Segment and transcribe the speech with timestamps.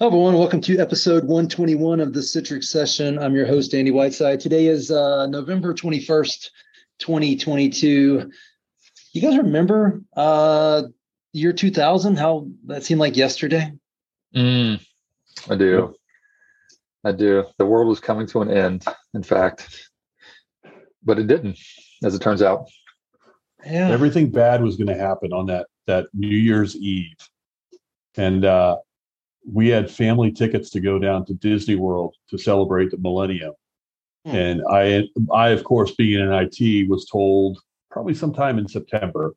[0.00, 0.34] Hello, everyone.
[0.34, 3.16] Welcome to episode 121 of the Citrix session.
[3.16, 4.40] I'm your host, Andy Whiteside.
[4.40, 6.48] Today is uh, November 21st,
[6.98, 8.28] 2022.
[9.12, 10.82] You guys remember uh,
[11.32, 12.16] year 2000?
[12.16, 13.70] How that seemed like yesterday?
[14.34, 14.84] Mm,
[15.48, 15.94] I do.
[17.04, 17.44] I do.
[17.58, 18.84] The world was coming to an end,
[19.14, 19.90] in fact,
[21.04, 21.56] but it didn't,
[22.02, 22.68] as it turns out.
[23.64, 23.90] Yeah.
[23.90, 27.14] Everything bad was going to happen on that that New Year's Eve,
[28.16, 28.78] and uh,
[29.50, 33.52] we had family tickets to go down to Disney World to celebrate the millennium.
[34.24, 34.34] Hmm.
[34.34, 37.58] And I, I of course, being in IT, was told
[37.90, 39.34] probably sometime in September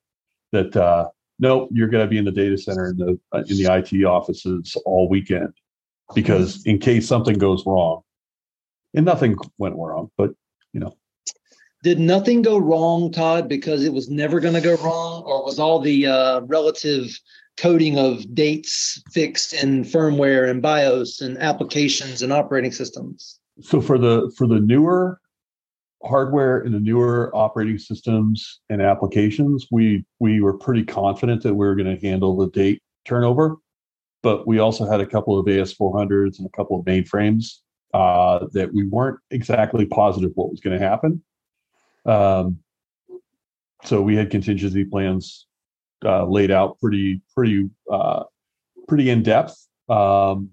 [0.51, 3.57] that uh, no, you're going to be in the data center in the uh, in
[3.57, 5.53] the IT offices all weekend
[6.15, 8.01] because in case something goes wrong,
[8.93, 10.31] and nothing went wrong, but
[10.73, 10.95] you know.
[11.83, 15.59] Did nothing go wrong, Todd, because it was never going to go wrong, or was
[15.59, 17.07] all the uh, relative
[17.57, 23.39] coding of dates fixed in firmware and BIOS and applications and operating systems?
[23.61, 25.19] So for the for the newer
[26.03, 31.65] hardware and the newer operating systems and applications, we we were pretty confident that we
[31.65, 33.57] were going to handle the date turnover.
[34.23, 37.59] But we also had a couple of AS400s and a couple of mainframes
[37.93, 41.23] uh, that we weren't exactly positive what was going to happen.
[42.05, 42.59] Um,
[43.83, 45.47] so we had contingency plans
[46.05, 48.23] uh, laid out pretty pretty uh,
[48.87, 49.67] pretty in depth.
[49.89, 50.51] Um,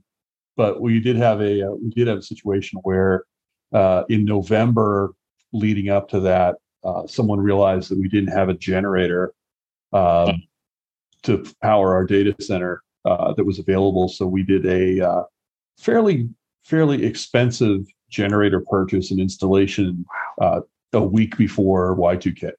[0.56, 3.24] but we did have a uh, we did have a situation where
[3.72, 5.12] uh, in November
[5.52, 9.32] leading up to that, uh, someone realized that we didn't have a generator
[9.92, 10.42] um,
[11.22, 14.08] to power our data center uh, that was available.
[14.08, 15.24] So we did a
[15.78, 16.28] fairly
[16.64, 20.04] fairly expensive generator purchase and installation
[20.40, 22.52] a week before Y2K.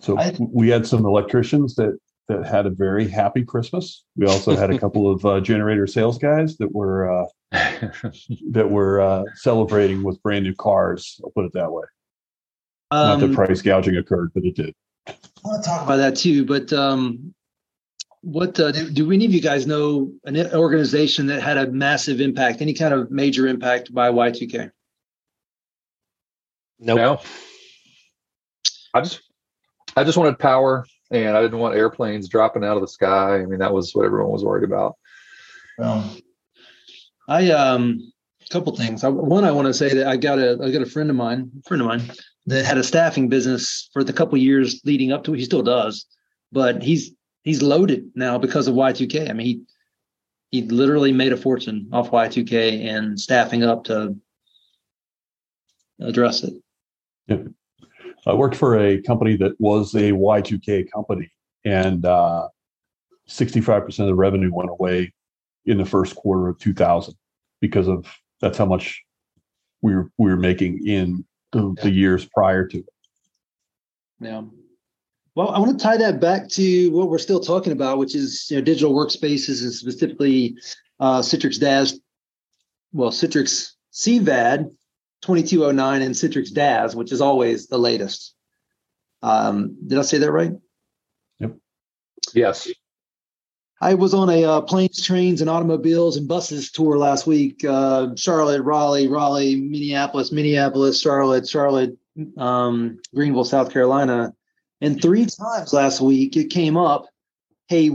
[0.00, 4.04] So I, we had some electricians that that had a very happy Christmas.
[4.16, 7.26] We also had a couple of uh, generator sales guys that were uh,
[8.50, 11.20] that were uh, celebrating with brand new cars.
[11.24, 11.84] I'll put it that way.
[12.90, 14.74] Um, Not that price gouging occurred, but it did.
[15.06, 16.44] I want to talk about that too.
[16.44, 17.34] But um,
[18.20, 22.20] what uh, do, do any of you guys know an organization that had a massive
[22.20, 24.70] impact, any kind of major impact by Y2K?
[26.80, 26.96] Nope.
[26.96, 27.20] No.
[28.94, 29.20] I just
[29.98, 33.40] I just wanted power and I didn't want airplanes dropping out of the sky.
[33.40, 34.96] I mean, that was what everyone was worried about.
[35.76, 36.16] Well,
[37.28, 38.12] I um
[38.44, 39.02] a couple things.
[39.04, 41.16] I, one, I want to say that I got a I got a friend of
[41.16, 42.02] mine, a friend of mine
[42.46, 45.38] that had a staffing business for the couple years leading up to it.
[45.38, 46.06] He still does,
[46.52, 47.10] but he's
[47.42, 49.28] he's loaded now because of Y2K.
[49.28, 49.62] I mean, he
[50.50, 54.16] he literally made a fortune off Y2K and staffing up to
[56.00, 56.54] address it.
[57.26, 57.38] Yeah.
[58.26, 61.30] I worked for a company that was a Y2K company,
[61.64, 62.48] and uh,
[63.28, 65.12] 65% of the revenue went away
[65.66, 67.14] in the first quarter of 2000
[67.60, 68.06] because of
[68.40, 69.02] that's how much
[69.82, 71.82] we were we were making in the, yeah.
[71.82, 72.86] the years prior to it.
[74.20, 74.42] Yeah.
[75.34, 78.50] Well, I want to tie that back to what we're still talking about, which is
[78.50, 80.56] you know digital workspaces and specifically
[81.00, 81.98] uh, Citrix DaaS,
[82.92, 84.70] well Citrix CVAD
[85.22, 88.34] 2209 and Citrix DaaS, which is always the latest.
[89.22, 90.52] Um, did I say that right?
[91.40, 91.56] Yep.
[92.34, 92.68] Yes.
[93.80, 97.64] I was on a uh, planes, trains, and automobiles and buses tour last week.
[97.64, 101.96] Uh, Charlotte, Raleigh, Raleigh, Minneapolis, Minneapolis, Charlotte, Charlotte,
[102.36, 104.34] um, Greenville, South Carolina,
[104.80, 107.06] and three times last week it came up.
[107.68, 107.90] Hey,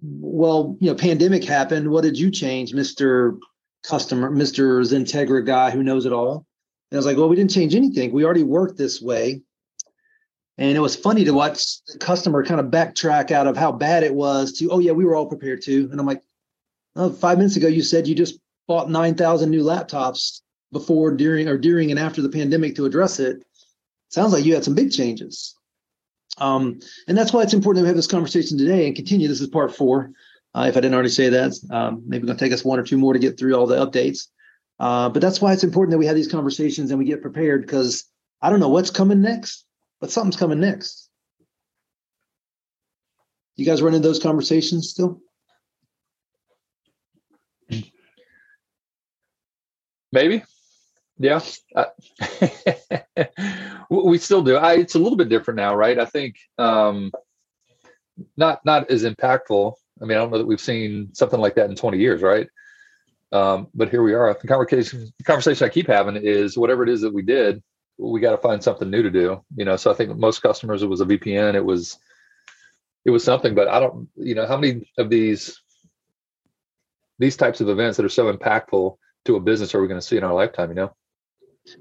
[0.00, 1.90] well, you know, pandemic happened.
[1.90, 3.36] What did you change, Mister
[3.82, 4.80] customer, Mr.
[4.82, 6.46] XenTegra guy who knows it all.
[6.90, 8.12] And I was like, well, we didn't change anything.
[8.12, 9.42] We already worked this way.
[10.58, 14.02] And it was funny to watch the customer kind of backtrack out of how bad
[14.02, 15.88] it was to, oh, yeah, we were all prepared to.
[15.90, 16.22] And I'm like,
[16.96, 18.38] oh, five minutes ago, you said you just
[18.68, 23.42] bought 9,000 new laptops before, during, or during and after the pandemic to address it.
[24.10, 25.56] Sounds like you had some big changes.
[26.38, 29.28] Um, and that's why it's important that we have this conversation today and continue.
[29.28, 30.12] This is part four.
[30.54, 32.82] Uh, if I didn't already say that, um, maybe going to take us one or
[32.82, 34.26] two more to get through all the updates.
[34.78, 37.62] Uh, but that's why it's important that we have these conversations and we get prepared
[37.62, 38.04] because
[38.40, 39.64] I don't know what's coming next,
[40.00, 41.08] but something's coming next.
[43.56, 45.20] You guys running those conversations still?
[50.10, 50.42] Maybe.
[51.18, 51.40] Yeah.
[51.74, 51.86] Uh,
[53.90, 54.56] we still do.
[54.56, 55.98] I, it's a little bit different now, right?
[55.98, 57.12] I think um,
[58.36, 61.70] not not as impactful I mean, I don't know that we've seen something like that
[61.70, 62.48] in 20 years, right?
[63.30, 64.34] Um, but here we are.
[64.34, 67.62] The conversation, the conversation I keep having is whatever it is that we did,
[67.96, 69.42] we got to find something new to do.
[69.56, 71.98] You know, so I think most customers it was a VPN, it was
[73.04, 75.60] it was something, but I don't, you know, how many of these
[77.18, 80.06] these types of events that are so impactful to a business are we going to
[80.06, 80.70] see in our lifetime?
[80.70, 80.96] You know.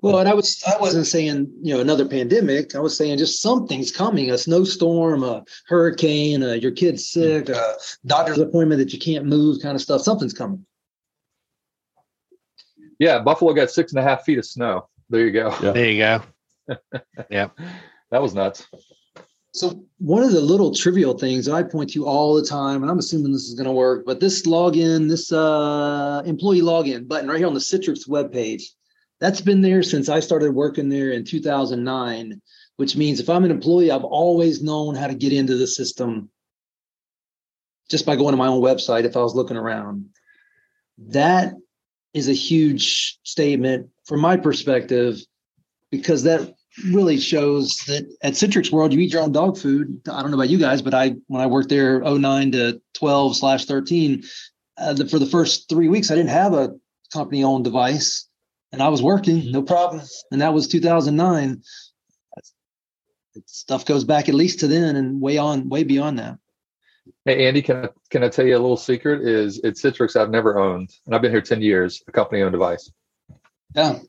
[0.01, 2.75] Well, and I was I wasn't saying you know another pandemic.
[2.75, 7.21] I was saying just something's coming: a snowstorm, a hurricane, a, your kid's hmm.
[7.21, 7.75] sick, a
[8.05, 10.01] doctor's appointment that you can't move, kind of stuff.
[10.01, 10.65] Something's coming.
[12.99, 14.87] Yeah, Buffalo got six and a half feet of snow.
[15.09, 15.49] There you go.
[15.61, 15.71] Yeah.
[15.71, 16.21] There you go.
[17.29, 17.49] yeah,
[18.11, 18.67] that was nuts.
[19.53, 22.99] So one of the little trivial things I point to all the time, and I'm
[22.99, 27.37] assuming this is going to work, but this login, this uh, employee login button right
[27.37, 28.63] here on the Citrix webpage,
[29.21, 32.41] that's been there since I started working there in 2009.
[32.77, 36.29] Which means if I'm an employee, I've always known how to get into the system
[37.91, 40.09] just by going to my own website if I was looking around.
[40.97, 41.53] That
[42.13, 45.21] is a huge statement from my perspective
[45.91, 46.55] because that
[46.87, 50.01] really shows that at Citrix World, you eat your own dog food.
[50.09, 53.37] I don't know about you guys, but I when I worked there 09 to 12
[53.37, 54.23] slash 13,
[54.77, 56.73] uh, the, for the first three weeks, I didn't have a
[57.13, 58.27] company owned device,
[58.71, 60.01] and I was working no problem.
[60.31, 61.61] And that was 2009.
[63.45, 66.37] stuff goes back at least to then, and way on, way beyond that.
[67.25, 69.27] Hey Andy, can I can I tell you a little secret?
[69.27, 72.51] Is at Citrix I've never owned, and I've been here 10 years, a company owned
[72.51, 72.91] device.
[73.75, 73.99] Yeah,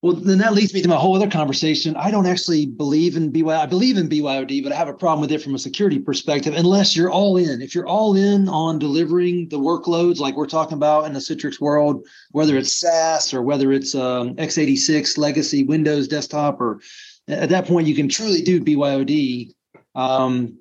[0.00, 1.96] well, then that leads me to my whole other conversation.
[1.96, 3.58] I don't actually believe in BYOD.
[3.58, 6.54] I believe in BYOD, but I have a problem with it from a security perspective.
[6.54, 10.76] Unless you're all in, if you're all in on delivering the workloads like we're talking
[10.76, 16.06] about in the Citrix world, whether it's SaaS or whether it's um, x86 legacy Windows
[16.06, 16.80] desktop, or
[17.26, 19.52] at that point you can truly do BYOD.
[19.96, 20.56] Um,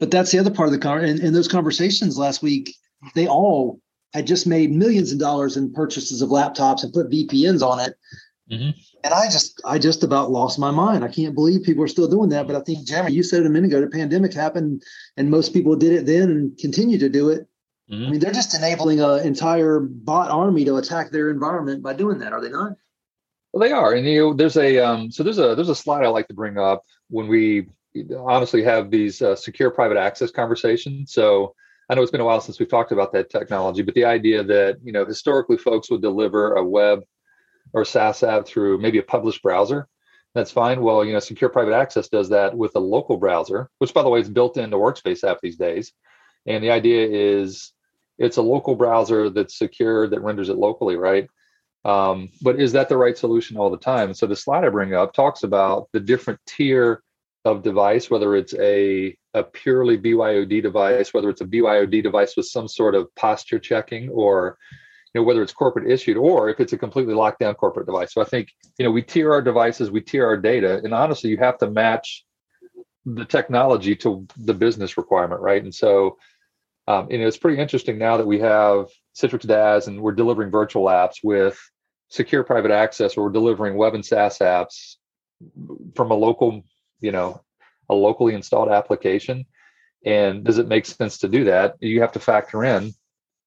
[0.00, 1.00] but that's the other part of the car.
[1.00, 2.74] In, in those conversations last week,
[3.14, 3.82] they all
[4.14, 7.94] had just made millions of dollars in purchases of laptops and put VPNs on it
[8.50, 8.70] Mm-hmm.
[9.04, 11.04] And I just, I just about lost my mind.
[11.04, 12.46] I can't believe people are still doing that.
[12.46, 14.82] But I think, Jeremy, you said it a minute ago, the pandemic happened,
[15.16, 17.46] and most people did it then and continue to do it.
[17.90, 18.06] Mm-hmm.
[18.06, 22.18] I mean, they're just enabling an entire bot army to attack their environment by doing
[22.18, 22.72] that, are they not?
[23.52, 26.04] Well, they are, and you know, there's a um, so there's a there's a slide
[26.04, 27.66] I like to bring up when we
[28.16, 31.12] honestly have these uh, secure private access conversations.
[31.14, 31.54] So
[31.88, 34.42] I know it's been a while since we've talked about that technology, but the idea
[34.44, 37.00] that you know historically folks would deliver a web
[37.72, 39.88] or SaaS app through maybe a published browser,
[40.34, 40.82] that's fine.
[40.82, 44.08] Well, you know, Secure Private Access does that with a local browser, which by the
[44.08, 45.92] way is built into Workspace app these days.
[46.46, 47.72] And the idea is
[48.18, 51.28] it's a local browser that's secure that renders it locally, right?
[51.84, 54.12] Um, but is that the right solution all the time?
[54.12, 57.02] So the slide I bring up talks about the different tier
[57.44, 62.46] of device, whether it's a, a purely BYOD device, whether it's a BYOD device with
[62.46, 64.58] some sort of posture checking or
[65.14, 68.12] you know, whether it's corporate issued or if it's a completely locked down corporate device.
[68.12, 71.30] So I think, you know, we tier our devices, we tier our data, and honestly,
[71.30, 72.24] you have to match
[73.04, 75.62] the technology to the business requirement, right?
[75.62, 76.18] And so,
[76.86, 80.50] um, you know, it's pretty interesting now that we have Citrix DaaS and we're delivering
[80.50, 81.58] virtual apps with
[82.10, 84.96] secure private access, or we're delivering web and SaaS apps
[85.94, 86.62] from a local,
[87.00, 87.42] you know,
[87.88, 89.46] a locally installed application.
[90.04, 91.76] And does it make sense to do that?
[91.80, 92.92] You have to factor in,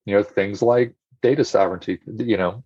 [0.06, 2.64] you know, things like data sovereignty, you know,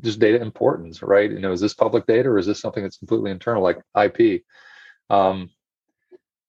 [0.00, 1.30] just data importance, right?
[1.30, 4.42] You know, is this public data or is this something that's completely internal, like IP?
[5.08, 5.50] Um,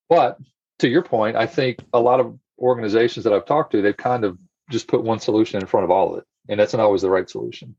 [0.08, 0.38] but
[0.78, 4.24] to your point, I think a lot of organizations that I've talked to, they've kind
[4.24, 4.38] of
[4.70, 7.10] just put one solution in front of all of it, and that's not always the
[7.10, 7.74] right solution.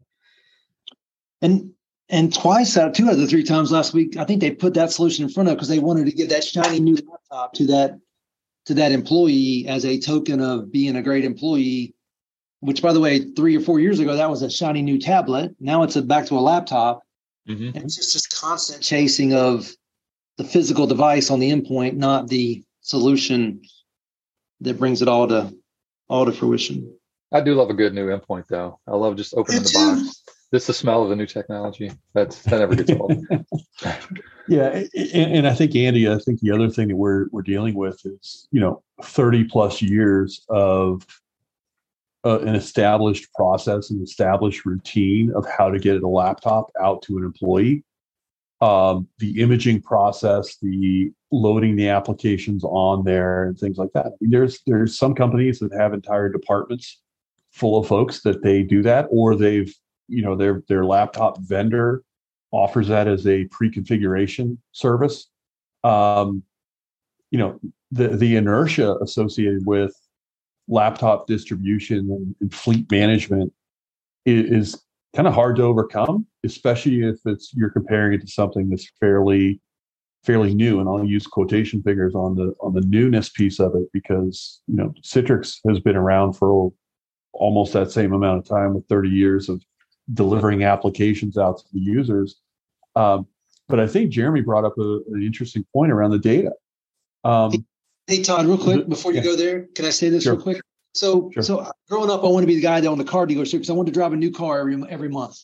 [1.42, 1.72] And
[2.10, 4.74] and twice out, two out of the three times last week, I think they put
[4.74, 7.68] that solution in front of because they wanted to give that shiny new laptop to
[7.68, 8.00] that
[8.66, 11.93] to that employee as a token of being a great employee
[12.64, 15.56] which by the way, three or four years ago, that was a shiny new tablet.
[15.60, 17.04] Now it's a, back to a laptop.
[17.48, 17.76] Mm-hmm.
[17.76, 19.70] And it's just this constant chasing of
[20.38, 23.62] the physical device on the endpoint, not the solution
[24.62, 25.54] that brings it all to
[26.08, 26.96] all to fruition.
[27.34, 28.80] I do love a good new endpoint though.
[28.88, 30.24] I love just opening the box.
[30.54, 31.92] Just the smell of the new technology.
[32.14, 33.26] That's that never gets old.
[34.48, 37.74] yeah, and, and I think Andy, I think the other thing that we're we're dealing
[37.74, 41.06] with is you know 30 plus years of
[42.24, 47.24] an established process, an established routine of how to get a laptop out to an
[47.24, 47.84] employee.
[48.62, 54.06] Um, the imaging process, the loading the applications on there, and things like that.
[54.06, 57.02] I mean, there's there's some companies that have entire departments
[57.52, 59.74] full of folks that they do that, or they've
[60.08, 62.04] you know their their laptop vendor
[62.52, 65.28] offers that as a pre-configuration service.
[65.84, 66.44] Um,
[67.32, 67.60] you know
[67.92, 69.94] the the inertia associated with
[70.68, 73.52] laptop distribution and, fleet management
[74.26, 74.84] is, is
[75.16, 79.60] kind of hard to overcome, especially if it's you're comparing it to something that's fairly
[80.24, 80.80] fairly new.
[80.80, 84.76] And I'll use quotation figures on the on the newness piece of it because you
[84.76, 86.72] know Citrix has been around for
[87.34, 89.62] almost that same amount of time with 30 years of
[90.14, 92.40] delivering applications out to the users.
[92.96, 93.28] Um,
[93.68, 96.52] but I think Jeremy brought up a, an interesting point around the data.
[97.24, 97.66] Um,
[98.08, 99.24] Hey Todd, real quick before you Yeah.
[99.24, 100.34] go there, can I say this Sure.
[100.34, 100.62] real quick?
[100.94, 101.44] So, Sure.
[101.44, 103.70] so growing up, I wanted to be the guy that owned a car dealership because
[103.70, 105.38] I wanted to drive a new car every every month.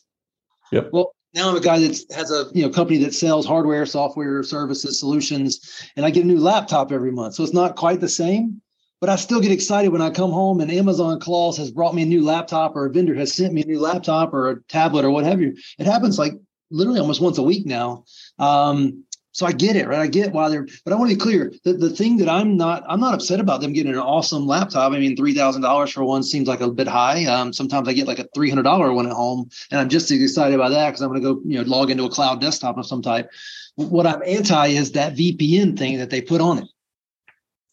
[0.70, 0.90] Yep.
[0.92, 4.42] Well, now I'm a guy that has a you know company that sells hardware, software,
[4.42, 5.58] services, solutions,
[5.96, 7.34] and I get a new laptop every month.
[7.34, 8.60] So it's not quite the same,
[9.00, 12.02] but I still get excited when I come home and Amazon Claus has brought me
[12.02, 15.04] a new laptop or a vendor has sent me a new laptop or a tablet
[15.06, 15.56] or what have you.
[15.78, 16.34] It happens like
[16.70, 18.04] literally almost once a week now.
[18.38, 20.00] Um, so I get it, right?
[20.00, 21.52] I get why they're, but I want to be clear.
[21.64, 24.92] that the thing that I'm not, I'm not upset about them getting an awesome laptop.
[24.92, 27.26] I mean, three thousand dollars for one seems like a bit high.
[27.26, 30.10] Um, sometimes I get like a three hundred dollar one at home, and I'm just
[30.10, 32.40] as excited about that because I'm going to go, you know, log into a cloud
[32.40, 33.30] desktop of some type.
[33.76, 36.68] What I'm anti is that VPN thing that they put on it.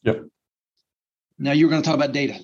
[0.03, 0.25] Yep.
[1.39, 2.39] Now you're going to talk about data.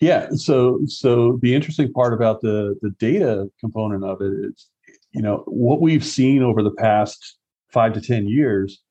[0.00, 0.28] Yeah.
[0.34, 4.68] So so the interesting part about the the data component of it is,
[5.12, 7.37] you know, what we've seen over the past
[7.70, 8.82] five to ten years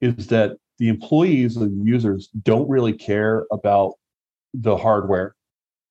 [0.00, 3.94] is that the employees and users don't really care about
[4.52, 5.34] the hardware.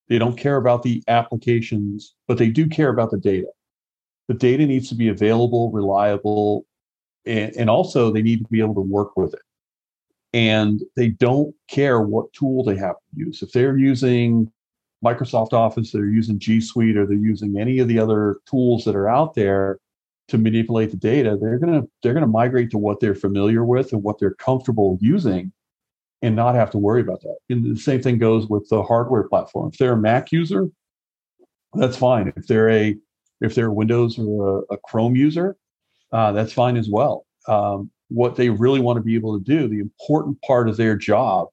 [0.10, 3.48] They don't care about the applications, but they do care about the data.
[4.28, 6.66] The data needs to be available, reliable,
[7.26, 9.42] and, and also they need to be able to work with it
[10.34, 13.42] and they don't care what tool they have to use.
[13.42, 14.52] If they're using
[15.06, 18.96] Microsoft Office, they're using G Suite, or they're using any of the other tools that
[18.96, 19.78] are out there
[20.30, 24.04] to manipulate the data, they're gonna they're gonna migrate to what they're familiar with and
[24.04, 25.52] what they're comfortable using,
[26.22, 27.38] and not have to worry about that.
[27.50, 29.70] And the same thing goes with the hardware platform.
[29.72, 30.70] If they're a Mac user,
[31.74, 32.32] that's fine.
[32.36, 32.96] If they're a
[33.42, 35.58] if they're Windows or a, a Chrome user,
[36.12, 37.26] uh, that's fine as well.
[37.48, 40.96] Um, what they really want to be able to do, the important part of their
[40.96, 41.48] job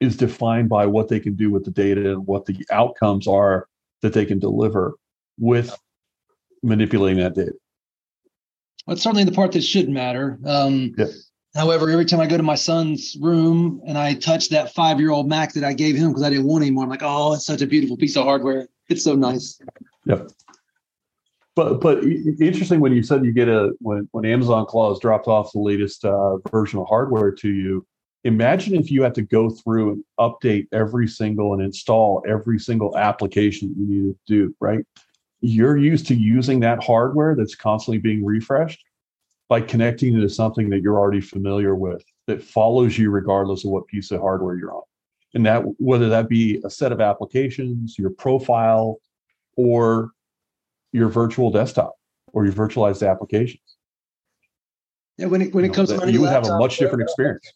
[0.00, 3.68] is defined by what they can do with the data and what the outcomes are
[4.02, 4.94] that they can deliver
[5.38, 5.78] with
[6.64, 7.52] manipulating that data.
[8.86, 10.38] Well, it's certainly the part that should matter.
[10.44, 11.06] Um, Yeah.
[11.54, 15.12] However, every time I go to my son's room and I touch that five year
[15.12, 17.46] old Mac that I gave him because I didn't want anymore, I'm like, oh, it's
[17.46, 18.66] such a beautiful piece of hardware.
[18.88, 19.60] It's so nice.
[20.06, 20.30] Yep.
[21.54, 25.52] But but interesting when you said you get a when when Amazon Claus dropped off
[25.52, 27.86] the latest uh, version of hardware to you.
[28.24, 32.96] Imagine if you had to go through and update every single and install every single
[32.98, 34.56] application that you needed to do.
[34.60, 34.84] Right?
[35.46, 38.82] You're used to using that hardware that's constantly being refreshed
[39.50, 43.70] by connecting it to something that you're already familiar with that follows you regardless of
[43.70, 44.84] what piece of hardware you're on.
[45.34, 49.00] And that whether that be a set of applications, your profile,
[49.56, 50.12] or
[50.92, 51.92] your virtual desktop
[52.32, 53.76] or your virtualized applications.
[55.18, 57.02] Yeah, when it when You it know, comes to you would have a much different
[57.02, 57.52] experience.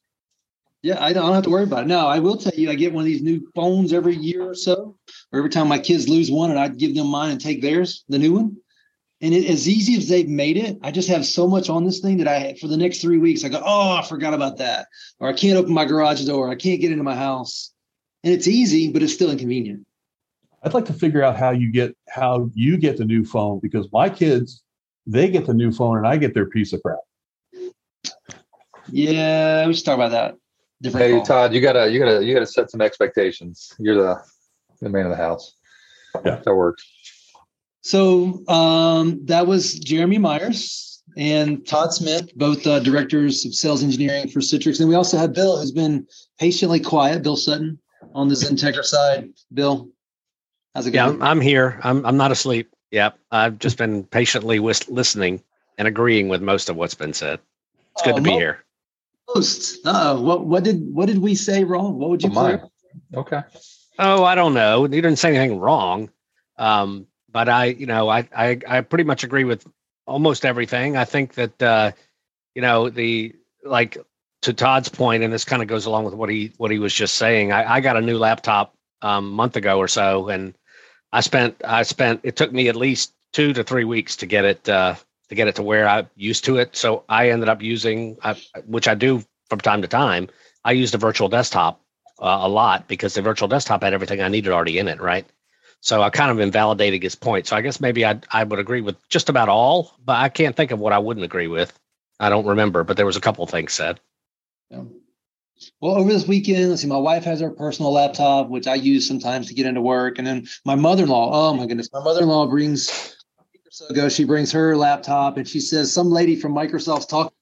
[0.83, 1.87] Yeah, I don't, have to worry about it.
[1.89, 4.55] No, I will tell you, I get one of these new phones every year or
[4.55, 4.97] so,
[5.33, 8.05] or every time my kids lose one, and I give them mine and take theirs,
[8.09, 8.57] the new one.
[9.21, 11.99] And it, as easy as they've made it, I just have so much on this
[11.99, 14.87] thing that I, for the next three weeks, I go, oh, I forgot about that,
[15.19, 17.73] or I can't open my garage door, I can't get into my house,
[18.23, 19.85] and it's easy, but it's still inconvenient.
[20.63, 23.89] I'd like to figure out how you get how you get the new phone because
[23.93, 24.63] my kids
[25.07, 26.99] they get the new phone and I get their piece of crap.
[28.91, 30.35] Yeah, we should talk about that.
[30.81, 31.07] Different.
[31.07, 31.25] Hey call.
[31.27, 33.73] Todd, you gotta you gotta you gotta set some expectations.
[33.79, 34.23] You're the
[34.81, 35.55] the man of the house.
[36.25, 36.41] Yeah.
[36.45, 36.85] that works.
[37.83, 44.29] So um, that was Jeremy Myers and Todd Smith, both uh, directors of sales engineering
[44.29, 44.81] for Citrix.
[44.81, 46.07] And we also have Bill, who's been
[46.39, 47.79] patiently quiet, Bill Sutton
[48.15, 49.31] on the XenTegra side.
[49.53, 49.89] Bill,
[50.75, 51.23] how's it Yeah, going?
[51.23, 51.81] I'm, I'm here.
[51.83, 52.71] I'm I'm not asleep.
[52.91, 55.43] Yep, I've just been patiently whis- listening
[55.77, 57.39] and agreeing with most of what's been said.
[57.93, 58.65] It's good Oh, to be mo- here.
[59.29, 59.87] Host.
[59.87, 61.99] Uh, what what did what did we say wrong?
[61.99, 62.69] What would you Oh, clear?
[63.15, 63.43] Okay.
[63.99, 64.83] Oh, I don't know.
[64.83, 66.11] You didn't say anything wrong,
[66.57, 69.67] um, but I, you know, I, I I pretty much agree with
[70.07, 70.97] almost everything.
[70.97, 71.93] I think that uh,
[72.55, 73.99] you know the like
[74.43, 76.95] to Todd's point, and this kind of goes along with what he what he was
[76.95, 77.53] just saying.
[77.53, 80.55] I, I got a new laptop um, a month ago or so, and
[81.13, 84.45] I spent I spent it took me at least two to three weeks to get
[84.45, 84.95] it uh,
[85.29, 86.77] to get it to where I'm used to it.
[86.77, 90.29] So I ended up using, I, which I do from time to time.
[90.65, 91.81] I used a virtual desktop
[92.19, 95.27] uh, a lot because the virtual desktop had everything I needed already in it, right?
[95.81, 97.47] So I kind of invalidated his point.
[97.47, 100.57] So I guess maybe I I would agree with just about all, but I can't
[100.57, 101.79] think of what I wouldn't agree with.
[102.19, 104.01] I don't remember, but there was a couple things said.
[104.71, 104.83] Yeah.
[105.81, 109.07] Well, over this weekend, let's see, my wife has her personal laptop, which I use
[109.07, 110.19] sometimes to get into work.
[110.19, 113.17] And then my mother in law, oh my goodness, my mother in law brings,
[113.79, 117.33] so ago, she brings her laptop and she says, some lady from Microsoft's talking.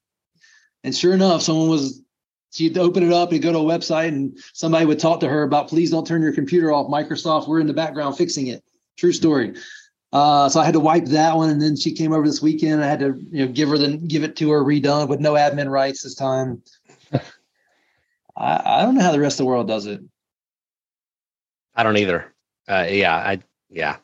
[0.85, 2.03] And sure enough, someone was
[2.53, 5.45] she'd open it up and go to a website and somebody would talk to her
[5.45, 8.63] about please don't turn your computer off microsoft we're in the background fixing it
[8.97, 9.53] true story
[10.13, 12.83] uh, so i had to wipe that one and then she came over this weekend
[12.83, 15.35] i had to you know give her the give it to her redone with no
[15.35, 16.63] admin rights this time
[17.13, 17.21] I,
[18.65, 20.01] I don't know how the rest of the world does it
[21.77, 22.35] I don't either.
[22.67, 23.97] Uh, yeah, I yeah.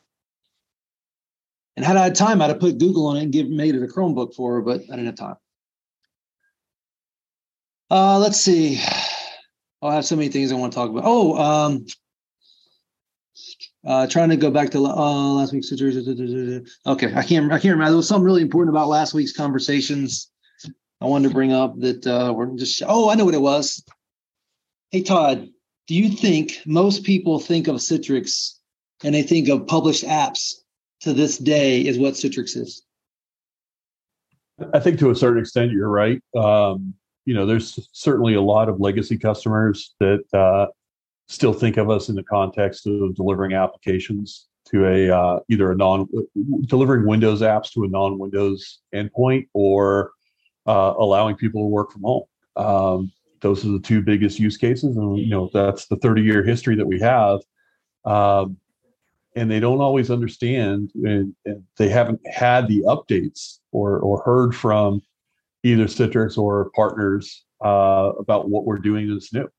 [1.75, 3.83] And had i had time i'd have put google on it and give made it
[3.83, 5.35] a chromebook for her but i didn't have time.
[7.89, 8.81] Uh, let's see.
[9.81, 11.03] Oh, i have so many things i want to talk about.
[11.05, 11.85] Oh um,
[13.85, 17.85] uh, trying to go back to uh, last week's okay i can't i can't remember.
[17.85, 20.31] There was something really important about last week's conversations
[21.01, 23.83] i wanted to bring up that uh, we're just oh i know what it was.
[24.91, 25.49] Hey todd
[25.87, 28.53] do you think most people think of citrix
[29.03, 30.53] and they think of published apps
[31.03, 32.83] to this day is what citrix is
[34.73, 36.21] I think to a certain extent, you're right.
[36.35, 36.93] Um,
[37.25, 40.67] you know, there's certainly a lot of legacy customers that uh,
[41.27, 45.75] still think of us in the context of delivering applications to a uh, either a
[45.75, 46.07] non
[46.67, 50.11] delivering Windows apps to a non-Windows endpoint or
[50.67, 52.23] uh, allowing people to work from home.
[52.55, 56.75] Um, those are the two biggest use cases, and you know that's the 30-year history
[56.75, 57.39] that we have.
[58.05, 58.57] Um,
[59.35, 64.55] and they don't always understand, and, and they haven't had the updates or or heard
[64.55, 65.01] from
[65.63, 69.49] either Citrix or partners uh, about what we're doing that's new.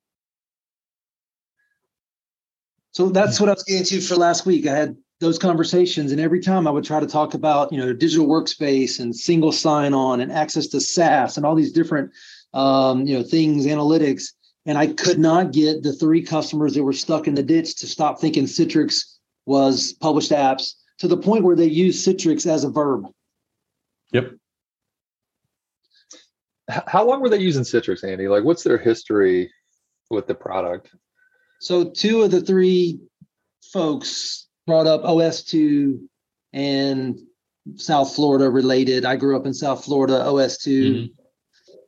[2.92, 4.66] So that's what I was getting to for last week.
[4.66, 7.92] I had those conversations, and every time I would try to talk about, you know,
[7.92, 12.12] digital workspace and single sign-on and access to SaaS and all these different,
[12.52, 14.26] um, you know, things, analytics,
[14.66, 17.86] and I could not get the three customers that were stuck in the ditch to
[17.86, 19.13] stop thinking Citrix
[19.46, 23.06] was published apps to the point where they use Citrix as a verb.
[24.12, 24.32] Yep.
[26.68, 28.28] How long were they using Citrix, Andy?
[28.28, 29.52] Like, what's their history
[30.10, 30.94] with the product?
[31.60, 33.00] So two of the three
[33.72, 36.00] folks brought up OS2
[36.52, 37.18] and
[37.76, 39.04] South Florida related.
[39.04, 40.24] I grew up in South Florida.
[40.26, 41.10] OS2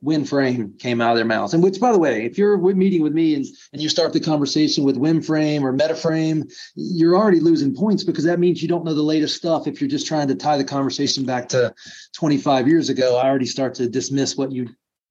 [0.03, 1.53] WinFrame came out of their mouths.
[1.53, 4.19] And which, by the way, if you're meeting with me and, and you start the
[4.19, 8.93] conversation with WinFrame or MetaFrame, you're already losing points because that means you don't know
[8.93, 9.67] the latest stuff.
[9.67, 11.73] If you're just trying to tie the conversation back to
[12.15, 14.69] 25 years ago, I already start to dismiss what you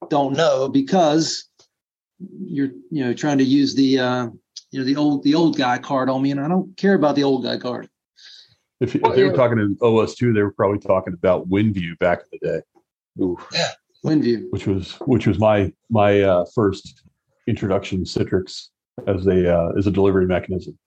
[0.09, 1.49] don't know because
[2.47, 4.29] you're you know trying to use the uh,
[4.71, 7.17] you know the old the old guy card on me, and I don't care about
[7.17, 7.89] the old guy card.
[8.81, 12.39] If, if they were talking to OS2, they were probably talking about WinView back in
[12.41, 12.61] the day,
[13.23, 13.39] Ooh.
[14.05, 14.51] WinView.
[14.51, 17.03] which was which was my my uh, first
[17.47, 18.69] introduction to Citrix
[19.07, 20.79] as a uh, as a delivery mechanism.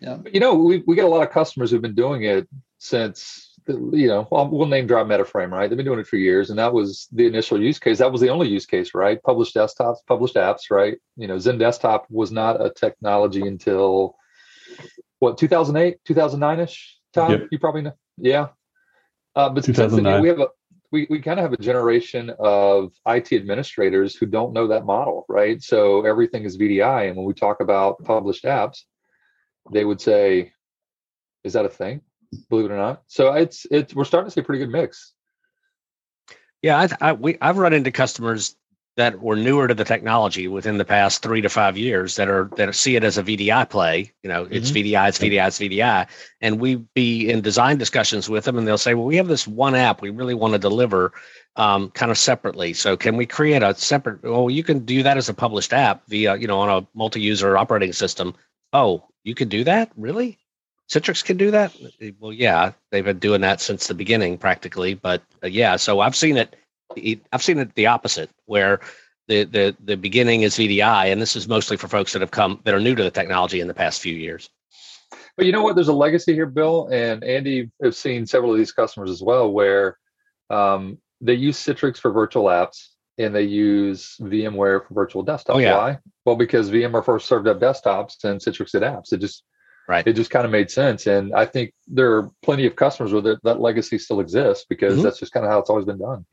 [0.00, 3.52] Yeah, You know, we we get a lot of customers who've been doing it since
[3.66, 5.68] the, you know, well, we'll name drop MetaFrame, right?
[5.68, 7.98] They've been doing it for years, and that was the initial use case.
[7.98, 9.22] That was the only use case, right?
[9.22, 10.96] Published desktops, published apps, right?
[11.16, 14.16] You know, XenDesktop was not a technology until
[15.18, 16.96] what 2008, 2009 ish.
[17.12, 17.48] Tom, Yep.
[17.50, 18.48] you probably know, yeah.
[19.36, 20.22] Uh, but since then, you know, 2009.
[20.22, 20.48] we have a
[20.92, 25.24] we, we kind of have a generation of IT administrators who don't know that model,
[25.28, 25.62] right?
[25.62, 28.82] So everything is VDI, and when we talk about published apps,
[29.72, 30.52] they would say,
[31.44, 32.00] "Is that a thing?"
[32.48, 33.02] Believe it or not.
[33.06, 35.12] So it's it's we're starting to see a pretty good mix.
[36.62, 38.56] Yeah, I, I we I've run into customers
[38.96, 42.50] that were newer to the technology within the past three to five years that are
[42.56, 44.12] that see it as a VDI play.
[44.22, 46.06] You know, it's VDI, it's VDI, it's VDI,
[46.40, 49.46] and we be in design discussions with them, and they'll say, "Well, we have this
[49.46, 51.12] one app we really want to deliver,
[51.56, 52.72] um, kind of separately.
[52.72, 54.22] So can we create a separate?
[54.22, 57.56] Well, you can do that as a published app via you know on a multi-user
[57.56, 58.34] operating system.
[58.72, 60.38] Oh, you can do that, really?
[60.90, 61.72] Citrix can do that?
[62.18, 64.94] Well, yeah, they've been doing that since the beginning practically.
[64.94, 66.56] But uh, yeah, so I've seen it.
[67.32, 68.80] I've seen it the opposite, where
[69.28, 72.60] the the the beginning is VDI, and this is mostly for folks that have come
[72.64, 74.50] that are new to the technology in the past few years.
[75.36, 75.74] But you know what?
[75.74, 79.50] There's a legacy here, Bill and Andy have seen several of these customers as well,
[79.50, 79.98] where
[80.50, 85.50] um, they use Citrix for virtual apps and they use VMware for virtual desktops.
[85.50, 85.76] Oh, yeah.
[85.76, 85.98] Why?
[86.24, 89.12] Well, because VMware first served up desktops and Citrix did apps.
[89.12, 89.44] It just
[89.88, 90.06] Right.
[90.06, 93.22] It just kind of made sense, and I think there are plenty of customers where
[93.22, 95.02] that, that legacy still exists because Mhm.
[95.02, 96.24] that's just kind of how it's always been done.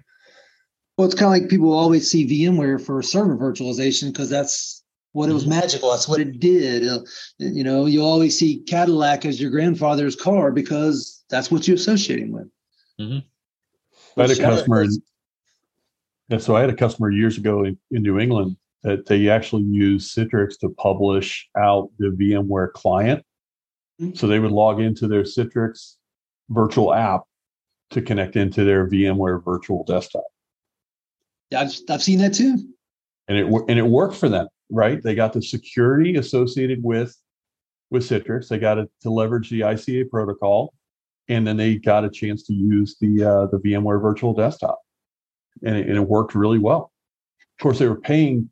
[0.98, 5.30] Well, it's kind of like people always see VMware for server virtualization because that's what
[5.30, 5.92] it was magical.
[5.92, 6.88] That's what it did.
[6.88, 7.00] Uh,
[7.38, 12.20] you know, you always see Cadillac as your grandfather's car because that's what you associate
[12.20, 12.50] him with.
[14.18, 14.92] I had a uh, customer, in,
[16.30, 19.64] yeah, so I had a customer years ago in, in New England that they actually
[19.64, 23.24] used Citrix to publish out the VMware client.
[24.02, 24.18] Mhm.
[24.18, 25.96] So they would log into their Citrix
[26.50, 27.22] virtual app
[27.92, 30.26] to connect into their VMware virtual desktop.
[31.56, 32.58] I've, I've seen that too.
[33.28, 35.02] and it and it worked for them, right?
[35.02, 37.16] They got the security associated with
[37.90, 38.48] with Citrix.
[38.48, 40.74] They got it to leverage the ICA protocol,
[41.28, 44.80] and then they got a chance to use the uh, the VMware Virtual Desktop,
[45.64, 46.92] and it, and it worked really well.
[47.60, 48.50] Of course, they were paying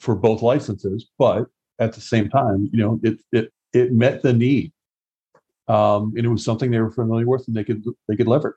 [0.00, 1.46] for both licenses, but
[1.78, 4.72] at the same time, you know, it it it met the need,
[5.68, 8.56] um, and it was something they were familiar with and they could they could leverage.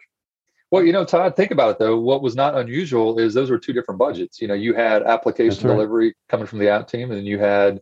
[0.74, 2.00] Well, you know, Todd, think about it though.
[2.00, 4.42] What was not unusual is those were two different budgets.
[4.42, 5.76] You know, you had application right.
[5.76, 7.80] delivery coming from the app team, and then you had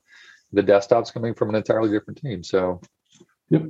[0.51, 2.43] the desktops coming from an entirely different team.
[2.43, 2.81] So,
[3.49, 3.61] yep.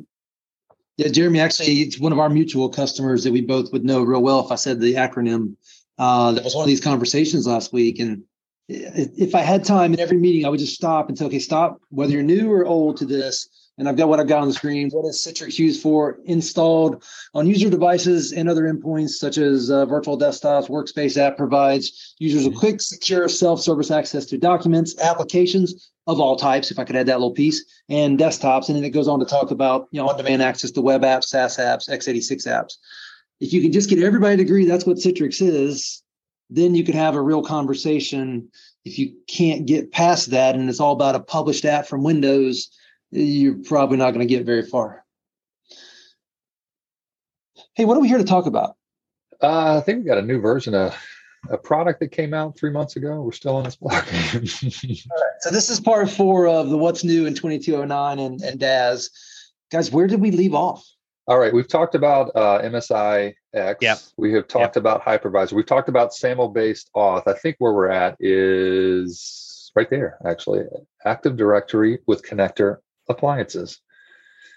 [0.97, 4.23] Yeah, Jeremy, actually, it's one of our mutual customers that we both would know real
[4.23, 5.55] well if I said the acronym.
[5.99, 7.99] Uh, that was one of these conversations last week.
[7.99, 8.23] And
[8.67, 11.79] if I had time in every meeting, I would just stop and say, okay, stop,
[11.89, 14.53] whether you're new or old to this, and I've got what I've got on the
[14.53, 14.91] screen.
[14.91, 16.19] What is Citrix used for?
[16.25, 22.13] Installed on user devices and other endpoints such as uh, virtual desktops, Workspace app provides
[22.19, 26.69] users a quick, secure, self-service access to documents, applications of all types.
[26.69, 29.25] If I could add that little piece, and desktops, and then it goes on to
[29.25, 32.73] talk about you know on-demand access to web apps, SaaS apps, x86 apps.
[33.39, 36.03] If you can just get everybody to agree that's what Citrix is,
[36.51, 38.47] then you can have a real conversation.
[38.85, 42.69] If you can't get past that, and it's all about a published app from Windows
[43.11, 45.03] you're probably not going to get very far.
[47.75, 48.75] Hey, what are we here to talk about?
[49.41, 50.95] Uh, I think we got a new version of
[51.49, 53.21] a product that came out three months ago.
[53.21, 54.05] We're still on this block.
[54.33, 55.41] All right.
[55.41, 59.09] So this is part four of the what's new in 2209 and, and DaaS.
[59.71, 60.85] Guys, where did we leave off?
[61.27, 61.53] All right.
[61.53, 63.77] We've talked about uh, MSI X.
[63.81, 63.99] Yep.
[64.17, 64.77] We have talked yep.
[64.77, 65.53] about hypervisor.
[65.53, 67.23] We've talked about SAML based auth.
[67.25, 70.63] I think where we're at is right there, actually.
[71.05, 72.77] Active Directory with connector
[73.09, 73.79] appliances.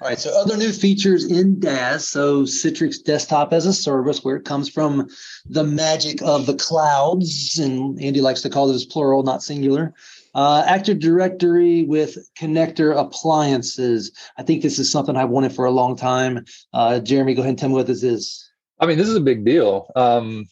[0.00, 0.18] All right.
[0.18, 2.00] So other new features in DaaS.
[2.00, 5.08] So Citrix Desktop as a Service, where it comes from
[5.46, 9.94] the magic of the clouds, and Andy likes to call this plural, not singular.
[10.34, 14.10] Uh, Active Directory with connector appliances.
[14.36, 16.44] I think this is something I've wanted for a long time.
[16.72, 18.50] Uh, Jeremy, go ahead and tell me what this is.
[18.80, 19.92] I mean, this is a big deal.
[19.94, 20.46] Um,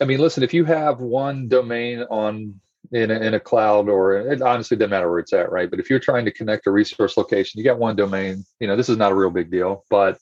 [0.00, 2.60] I mean, listen, if you have one domain on
[2.92, 5.70] in a, in a cloud or it honestly doesn't matter where it's at, right?
[5.70, 8.76] But if you're trying to connect a resource location, you got one domain, you know,
[8.76, 9.84] this is not a real big deal.
[9.90, 10.18] But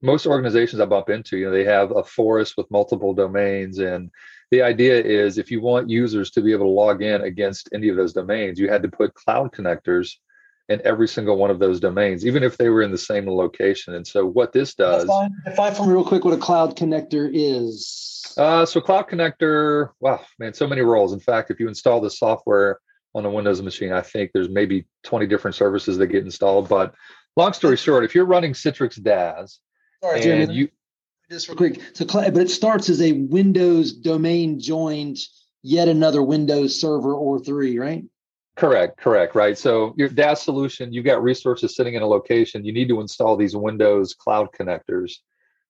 [0.00, 3.78] most organizations I bump into, you know, they have a forest with multiple domains.
[3.78, 4.10] And
[4.50, 7.88] the idea is if you want users to be able to log in against any
[7.88, 10.12] of those domains, you had to put cloud connectors
[10.68, 13.94] in every single one of those domains, even if they were in the same location.
[13.94, 17.28] And so what this does define, define for me real quick what a cloud connector
[17.32, 18.17] is.
[18.38, 21.12] Uh, so Cloud Connector, wow, man, so many roles.
[21.12, 22.78] In fact, if you install the software
[23.14, 26.68] on a Windows machine, I think there's maybe 20 different services that get installed.
[26.68, 26.94] But
[27.36, 29.58] long story short, if you're running Citrix DaaS,
[30.02, 30.68] Sorry, Jeremy, you
[31.28, 31.80] just real quick.
[31.94, 35.18] So, but it starts as a Windows domain joined
[35.62, 38.04] yet another Windows server or three, right?
[38.56, 39.58] Correct, correct, right.
[39.58, 42.64] So your DaaS solution, you've got resources sitting in a location.
[42.64, 45.14] You need to install these Windows cloud connectors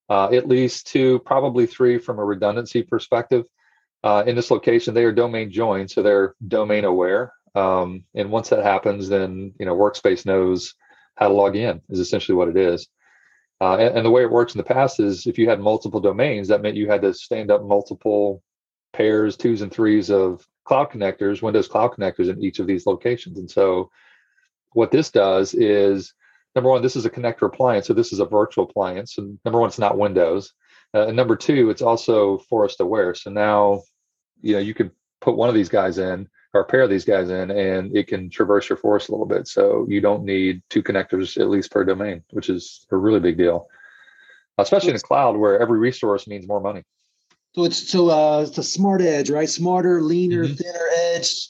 [0.09, 3.47] uh, at least two, probably three from a redundancy perspective.
[4.03, 7.33] Uh, in this location, they are domain joined, so they're domain aware.
[7.55, 10.75] Um, and once that happens, then you know Workspace knows
[11.17, 11.81] how to log in.
[11.89, 12.89] Is essentially what it is.
[13.61, 15.99] Uh, and, and, the way it works in the past is if you had multiple
[15.99, 18.41] domains, that meant you had to stand up multiple
[18.93, 23.37] pairs, twos and threes of cloud connectors, Windows cloud connectors in each of these locations.
[23.39, 23.91] And so,
[24.75, 26.15] what this does is
[26.59, 29.17] number one, this is a connector appliance, so this is a virtual appliance.
[29.17, 30.53] And number one, it's not Windows.
[30.93, 33.15] Uh, and number two, it's also forest aware.
[33.15, 33.83] So now,
[34.43, 34.91] you know, you could
[35.21, 38.09] put one of these guys in or a pair of these guys in, and it
[38.09, 39.47] can traverse your forest a little bit.
[39.47, 43.39] So you don't need two connectors at least per domain, which is a really big
[43.39, 43.69] deal,
[44.57, 46.83] especially in a cloud where every resource means more money.
[47.55, 49.49] So it's so uh, it's a smart edge, right?
[49.49, 50.55] Smarter, leaner, mm-hmm.
[50.55, 51.49] thinner edge.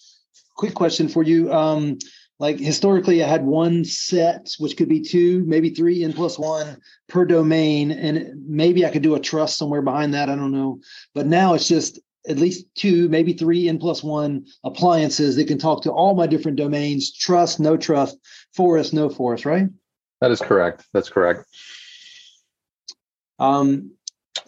[0.57, 1.51] Quick question for you.
[1.51, 1.97] Um,
[2.39, 6.79] like historically, I had one set, which could be two, maybe three n plus one
[7.09, 10.29] per domain, and maybe I could do a trust somewhere behind that.
[10.29, 10.81] I don't know,
[11.15, 11.99] but now it's just
[12.29, 16.27] at least two, maybe three n plus one appliances that can talk to all my
[16.27, 17.13] different domains.
[17.13, 18.17] Trust, no trust,
[18.55, 19.45] forest, no forest.
[19.45, 19.69] Right?
[20.21, 20.87] That is correct.
[20.93, 21.45] That's correct.
[23.41, 23.93] Um,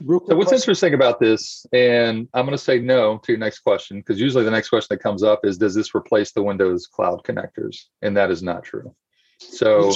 [0.00, 0.54] so what's question.
[0.54, 4.44] interesting about this, and I'm going to say no to your next question, because usually
[4.44, 7.76] the next question that comes up is, does this replace the Windows Cloud connectors?
[8.02, 8.94] And that is not true.
[9.38, 9.92] So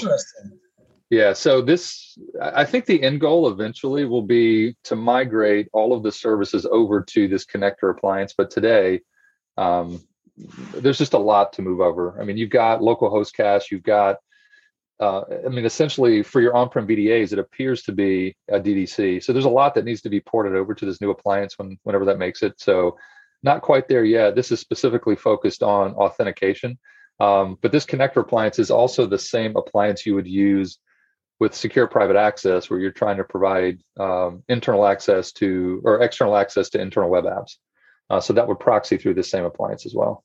[1.10, 6.02] yeah, so this, I think the end goal eventually will be to migrate all of
[6.02, 8.34] the services over to this connector appliance.
[8.36, 9.00] But today,
[9.56, 10.02] um,
[10.74, 12.20] there's just a lot to move over.
[12.20, 14.16] I mean, you've got local host cache, you've got
[15.00, 19.22] uh, I mean, essentially for your on-prem VDAs, it appears to be a DDC.
[19.22, 21.78] So there's a lot that needs to be ported over to this new appliance when
[21.82, 22.54] whenever that makes it.
[22.58, 22.96] So
[23.42, 24.34] not quite there yet.
[24.34, 26.78] This is specifically focused on authentication.
[27.20, 30.78] Um, but this connector appliance is also the same appliance you would use
[31.40, 36.36] with secure private access, where you're trying to provide um, internal access to or external
[36.36, 37.56] access to internal web apps.
[38.08, 40.24] Uh, so that would proxy through the same appliance as well.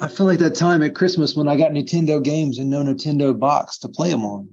[0.00, 3.36] I feel like that time at Christmas when I got Nintendo games and no Nintendo
[3.36, 4.48] box to play them on.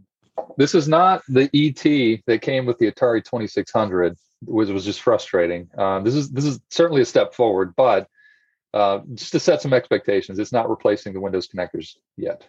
[0.57, 5.69] This is not the ET that came with the Atari 2600, which was just frustrating.
[5.77, 8.07] Um, this is this is certainly a step forward, but
[8.73, 12.47] uh, just to set some expectations, it's not replacing the Windows connectors yet.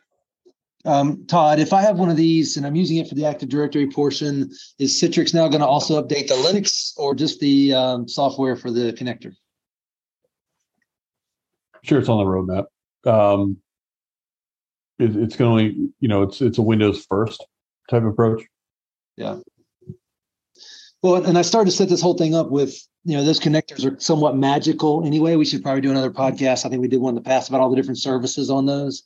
[0.84, 3.48] Um, Todd, if I have one of these and I'm using it for the Active
[3.48, 8.08] Directory portion, is Citrix now going to also update the Linux or just the um,
[8.08, 9.32] software for the connector?
[11.82, 12.66] Sure, it's on the roadmap.
[13.06, 13.58] Um,
[14.98, 17.44] it, it's going to, only you know, it's it's a Windows first
[17.90, 18.42] type approach.
[19.16, 19.38] Yeah.
[21.02, 23.84] Well, and I started to set this whole thing up with, you know, those connectors
[23.84, 25.36] are somewhat magical anyway.
[25.36, 26.64] We should probably do another podcast.
[26.64, 29.04] I think we did one in the past about all the different services on those.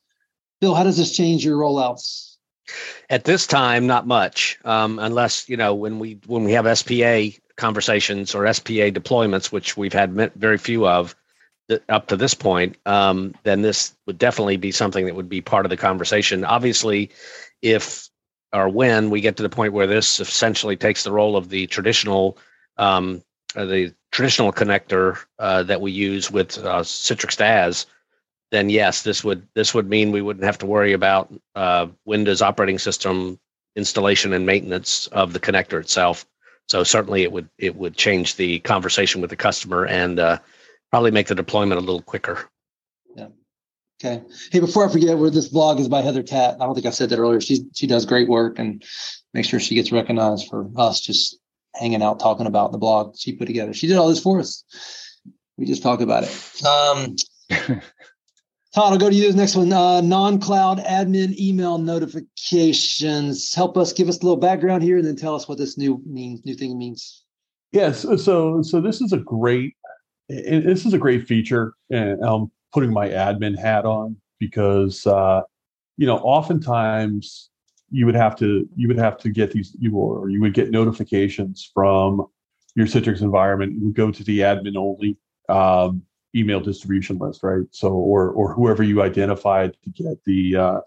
[0.61, 2.37] Bill, how does this change your rollouts?
[3.11, 7.37] At this time, not much, um, unless you know when we when we have SPA
[7.57, 11.17] conversations or SPA deployments, which we've had very few of
[11.89, 12.77] up to this point.
[12.87, 16.45] Um, then this would definitely be something that would be part of the conversation.
[16.45, 17.11] Obviously,
[17.63, 18.09] if
[18.53, 21.67] or when we get to the point where this essentially takes the role of the
[21.69, 22.37] traditional
[22.77, 23.23] um,
[23.57, 27.87] uh, the traditional connector uh, that we use with uh, Citrix DaaS,
[28.51, 32.43] then yes, this would this would mean we wouldn't have to worry about uh, Windows
[32.43, 33.39] operating system
[33.77, 36.27] installation and maintenance of the connector itself.
[36.69, 40.39] So certainly it would it would change the conversation with the customer and uh,
[40.91, 42.49] probably make the deployment a little quicker.
[43.17, 43.29] Yeah.
[44.03, 44.23] Okay.
[44.51, 46.57] Hey, before I forget, where this blog is by Heather Tatt.
[46.61, 47.41] I don't think I said that earlier.
[47.41, 48.83] She she does great work and
[49.35, 51.39] make sure she gets recognized for us just
[51.75, 53.73] hanging out talking about the blog she put together.
[53.73, 54.65] She did all this for us.
[55.57, 56.65] We just talked about it.
[56.65, 57.17] Um,
[58.73, 59.23] Todd, I'll go to you.
[59.27, 63.53] This next one, uh, non-cloud admin email notifications.
[63.53, 66.01] Help us give us a little background here, and then tell us what this new
[66.07, 66.45] means.
[66.45, 67.25] New thing means.
[67.73, 68.03] Yes.
[68.03, 69.75] So, so this is a great.
[70.31, 75.43] This is a great feature, and I'm putting my admin hat on because uh,
[75.97, 77.51] you know oftentimes
[77.91, 80.71] you would have to you would have to get these you or you would get
[80.71, 82.25] notifications from
[82.77, 83.73] your Citrix environment.
[83.73, 85.17] You would go to the admin only.
[85.49, 86.03] Um,
[86.37, 87.67] email distribution list, right?
[87.73, 90.81] So, or or whoever you identified to get the uh,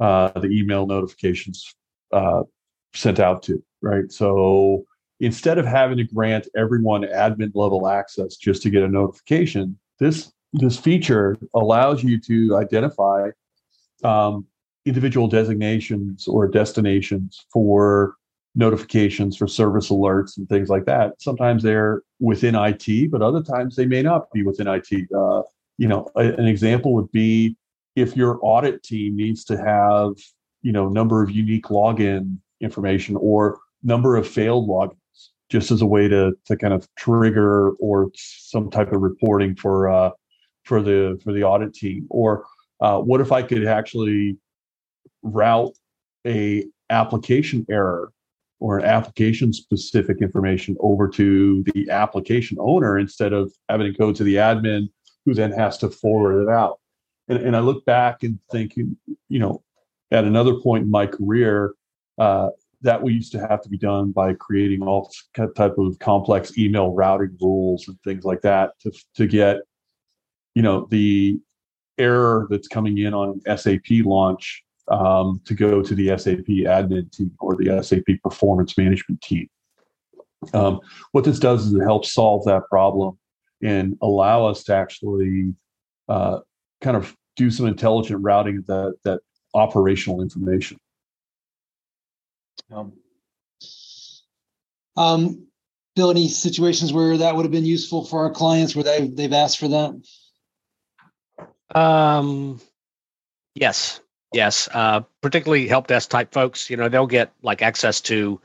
[0.00, 1.74] uh, the email notifications
[2.12, 2.42] uh,
[2.94, 4.10] sent out to, right?
[4.10, 4.84] So
[5.20, 10.32] instead of having to grant everyone admin level access just to get a notification, this
[10.54, 13.30] this feature allows you to identify
[14.02, 14.46] um,
[14.86, 18.14] individual designations or destinations for
[18.54, 21.20] notifications for service alerts and things like that.
[21.20, 24.88] Sometimes they're within IT, but other times they may not be within IT.
[25.14, 25.42] Uh,
[25.76, 27.56] you know, a, an example would be
[27.94, 30.12] if your audit team needs to have,
[30.62, 34.96] you know, number of unique login information or number of failed logins,
[35.48, 39.88] just as a way to to kind of trigger or some type of reporting for
[39.88, 40.10] uh,
[40.64, 42.06] for the for the audit team.
[42.10, 42.44] Or
[42.80, 44.36] uh, what if I could actually
[45.22, 45.76] route
[46.26, 48.12] a application error
[48.60, 54.12] or an application specific information over to the application owner instead of having to go
[54.12, 54.88] to the admin
[55.24, 56.80] who then has to forward it out.
[57.28, 58.96] And, and I look back and think, you
[59.28, 59.62] know,
[60.10, 61.74] at another point in my career,
[62.18, 62.48] uh,
[62.82, 66.92] that we used to have to be done by creating all type of complex email
[66.92, 69.58] routing rules and things like that to, to get,
[70.54, 71.38] you know, the
[71.98, 77.32] error that's coming in on SAP launch um, to go to the SAP admin team
[77.40, 79.48] or the SAP performance management team.
[80.54, 80.80] Um,
[81.12, 83.18] what this does is it helps solve that problem
[83.62, 85.52] and allow us to actually
[86.08, 86.38] uh,
[86.80, 89.20] kind of do some intelligent routing of that, that
[89.54, 90.78] operational information.
[92.70, 92.92] Um,
[94.96, 95.46] um,
[95.96, 99.32] Bill, any situations where that would have been useful for our clients where they they've
[99.32, 100.02] asked for that?
[101.74, 102.60] Um,
[103.54, 104.00] yes,
[104.32, 106.68] Yes, uh, particularly help desk type folks.
[106.68, 108.40] You know, they'll get like access to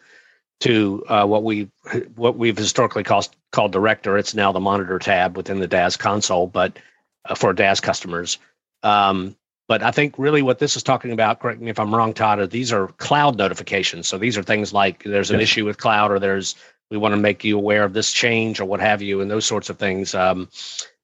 [0.62, 1.70] to uh, what we
[2.16, 4.18] what we've historically called called director.
[4.18, 6.78] It's now the monitor tab within the DaaS console, but
[7.26, 8.38] uh, for DaaS customers.
[8.82, 9.36] Um,
[9.74, 12.38] but I think really what this is talking about, correct me if I'm wrong, Todd,
[12.38, 14.08] are these are cloud notifications.
[14.08, 15.50] So these are things like there's an yes.
[15.50, 16.54] issue with cloud, or there's
[16.92, 19.48] we want to make you aware of this change, or what have you, and those
[19.48, 20.14] sorts of things.
[20.14, 20.48] Um,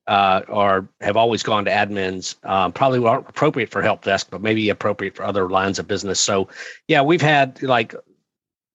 [0.06, 2.36] uh, or have always gone to admins.
[2.48, 6.20] Um, probably aren't appropriate for help desk, but maybe appropriate for other lines of business.
[6.20, 6.48] So,
[6.88, 7.96] yeah, we've had like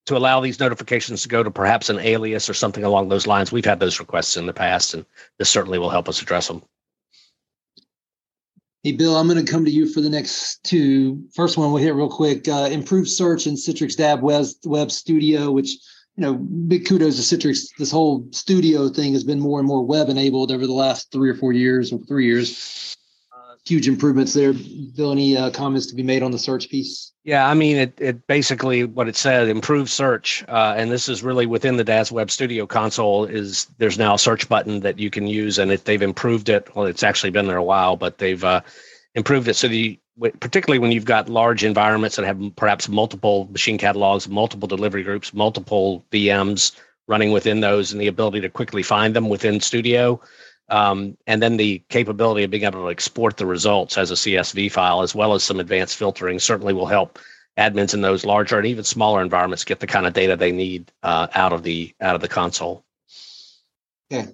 [0.07, 3.53] to allow these notifications to go to perhaps an alias or something along those lines.
[3.53, 5.07] We've had those requests in the past, and
[5.39, 6.63] this certainly will help us address them.
[8.85, 11.25] Hey, Bill, I'm going to come to you for the next two.
[11.33, 12.47] First one we'll hit real quick.
[12.47, 15.71] Uh, improved search in Citrix DaaS Web, Web Studio, which,
[16.17, 17.69] you know, big kudos to Citrix.
[17.79, 21.31] This whole studio thing has been more and more web enabled over the last three
[21.31, 22.95] or four years or three years.
[23.67, 24.53] Huge improvements there.
[24.53, 27.13] Bill, any uh, comments to be made on the search piece?
[27.25, 30.45] Yeah, I mean, it, it basically what it said, improved search.
[30.49, 34.19] Uh, and this is really within the DaaS Web Studio console is there's now a
[34.19, 36.69] search button that you can use and they've improved it.
[36.77, 38.61] Well, it's actually been there a while, but they've uh,
[39.15, 39.55] improved it.
[39.55, 39.99] So the,
[40.41, 45.33] particularly when you've got large environments that have perhaps multiple machine catalogs, multiple delivery groups,
[45.33, 46.73] multiple VMs
[47.07, 50.21] running within those and the ability to quickly find them within Studio,
[50.69, 54.73] um, and then the capability of being able to export the results as a CSV
[54.73, 57.19] file, as well as some advanced filtering, certainly will help
[57.59, 60.91] admins in those larger and even smaller environments get the kind of data they need
[61.03, 62.85] uh, out of the out of the console.
[64.13, 64.29] Okay,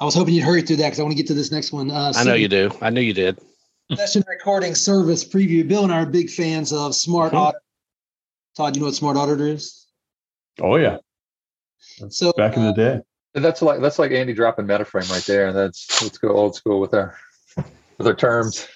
[0.00, 1.72] I was hoping you'd hurry through that because I want to get to this next
[1.72, 1.90] one.
[1.90, 2.70] Uh, I know you do.
[2.80, 3.38] I knew you did.
[3.94, 5.66] Session recording service preview.
[5.66, 7.38] Bill and I are big fans of Smart mm-hmm.
[7.38, 7.62] Auditor.
[8.56, 9.86] Todd, you know what Smart Auditor is?
[10.60, 10.98] Oh yeah.
[12.08, 13.00] So back in the uh, day.
[13.34, 16.80] That's like that's like Andy dropping metaframe right there, and that's let's go old school
[16.80, 17.16] with our
[17.98, 18.68] with our terms.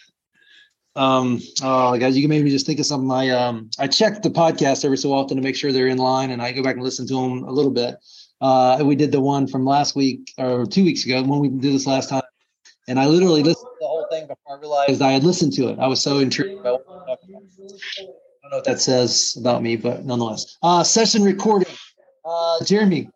[0.95, 3.11] Um, oh, guys, you can maybe just think of something.
[3.11, 6.31] I um, I check the podcast every so often to make sure they're in line,
[6.31, 7.97] and I go back and listen to them a little bit.
[8.41, 11.75] Uh, we did the one from last week or two weeks ago when we did
[11.75, 12.23] this last time,
[12.89, 15.69] and I literally listened to the whole thing before I realized I had listened to
[15.69, 15.79] it.
[15.79, 20.07] I was so intrigued by what I don't know what that says about me, but
[20.07, 21.69] nonetheless, uh, session recording.
[22.25, 23.09] Uh, Jeremy,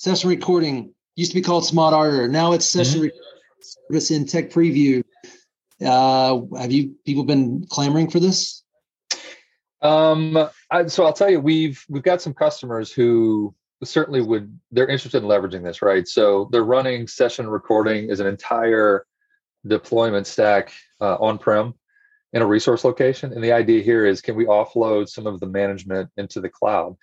[0.00, 2.26] session recording used to be called Smart Auditor.
[2.26, 3.90] Now it's session mm-hmm.
[3.90, 5.04] service in Tech Preview.
[5.84, 8.62] Uh, have you people been clamoring for this?
[9.82, 14.88] Um, I, so I'll tell you, we've we've got some customers who certainly would they're
[14.88, 16.08] interested in leveraging this, right?
[16.08, 19.04] So they're running session recording as an entire
[19.66, 21.74] deployment stack uh, on-prem
[22.32, 25.46] in a resource location, and the idea here is can we offload some of the
[25.46, 26.96] management into the cloud?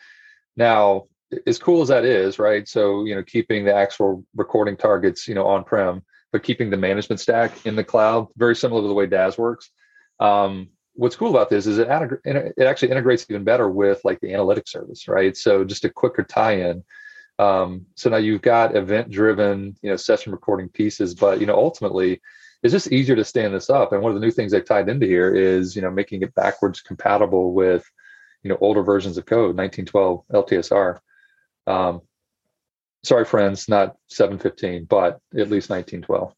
[0.55, 1.03] Now,
[1.45, 2.67] as cool as that is, right?
[2.67, 6.77] So, you know, keeping the actual recording targets, you know, on prem, but keeping the
[6.77, 9.69] management stack in the cloud, very similar to the way DaaS works.
[10.19, 11.87] Um, what's cool about this is it,
[12.25, 15.35] it actually integrates even better with like the analytics service, right?
[15.37, 16.83] So just a quicker tie-in.
[17.39, 22.19] Um, so now you've got event-driven, you know, session recording pieces, but you know, ultimately,
[22.63, 23.93] it's just easier to stand this up.
[23.93, 26.33] And one of the new things they've tied into here is, you know, making it
[26.33, 27.85] backwards compatible with,
[28.41, 30.99] you know, older versions of code, 1912 LTSR.
[31.67, 32.01] Um,
[33.03, 36.33] sorry, friends, not 715, but at least 1912.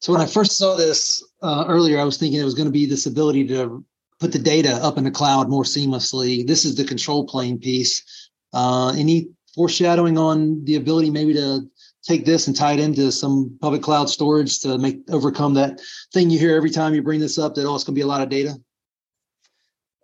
[0.00, 2.72] So when I first saw this uh, earlier, I was thinking it was going to
[2.72, 3.84] be this ability to
[4.20, 6.46] put the data up in the cloud more seamlessly.
[6.46, 8.30] This is the control plane piece.
[8.52, 11.68] Uh, any foreshadowing on the ability maybe to
[12.04, 15.80] take this and tie it into some public cloud storage to make overcome that
[16.12, 18.02] thing you hear every time you bring this up that oh it's going to be
[18.02, 18.54] a lot of data?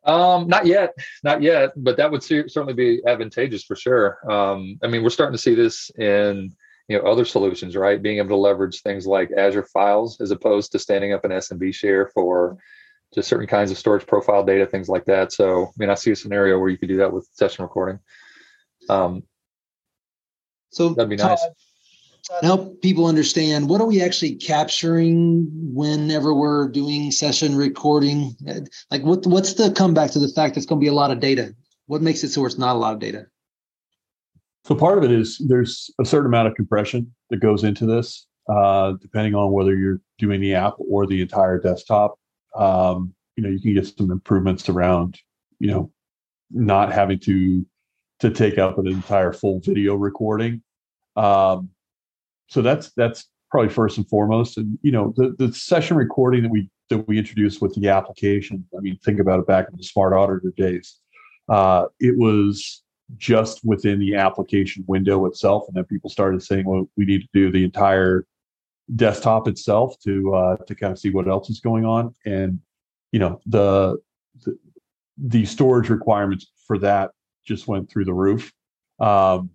[0.04, 4.18] Um, not yet, not yet, but that would certainly be advantageous for sure.
[4.30, 6.52] Um, I mean, we're starting to see this in
[6.88, 8.02] you know other solutions, right?
[8.02, 11.74] Being able to leverage things like Azure Files as opposed to standing up an SMB
[11.74, 12.58] share for
[13.14, 15.32] just certain kinds of storage profile data, things like that.
[15.32, 18.00] So, I mean, I see a scenario where you could do that with session recording.
[18.88, 19.22] Um,
[20.70, 21.44] so that'd be nice.
[22.42, 28.36] Help people understand what are we actually capturing whenever we're doing session recording?
[28.90, 31.10] Like what what's the comeback to the fact that it's going to be a lot
[31.10, 31.54] of data?
[31.86, 33.26] What makes it so it's not a lot of data?
[34.64, 38.26] So part of it is there's a certain amount of compression that goes into this
[38.48, 42.18] uh, depending on whether you're doing the app or the entire desktop.
[42.54, 45.18] Um, you know you can get some improvements around
[45.58, 45.90] you know
[46.50, 47.66] not having to
[48.20, 50.62] to take up an entire full video recording.
[51.16, 51.70] Um,
[52.52, 54.58] so that's that's probably first and foremost.
[54.58, 58.64] And you know, the the session recording that we that we introduced with the application.
[58.76, 60.98] I mean, think about it back in the smart auditor days.
[61.48, 62.82] Uh, it was
[63.16, 67.28] just within the application window itself, and then people started saying, "Well, we need to
[67.32, 68.26] do the entire
[68.96, 72.60] desktop itself to uh, to kind of see what else is going on." And
[73.12, 73.96] you know, the,
[74.44, 74.58] the
[75.16, 77.12] the storage requirements for that
[77.46, 78.52] just went through the roof.
[79.00, 79.50] Um,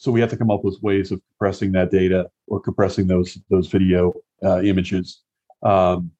[0.00, 3.38] so we have to come up with ways of compressing that data or compressing those
[3.48, 4.12] those video
[4.44, 5.22] uh, images.
[5.62, 6.10] Um,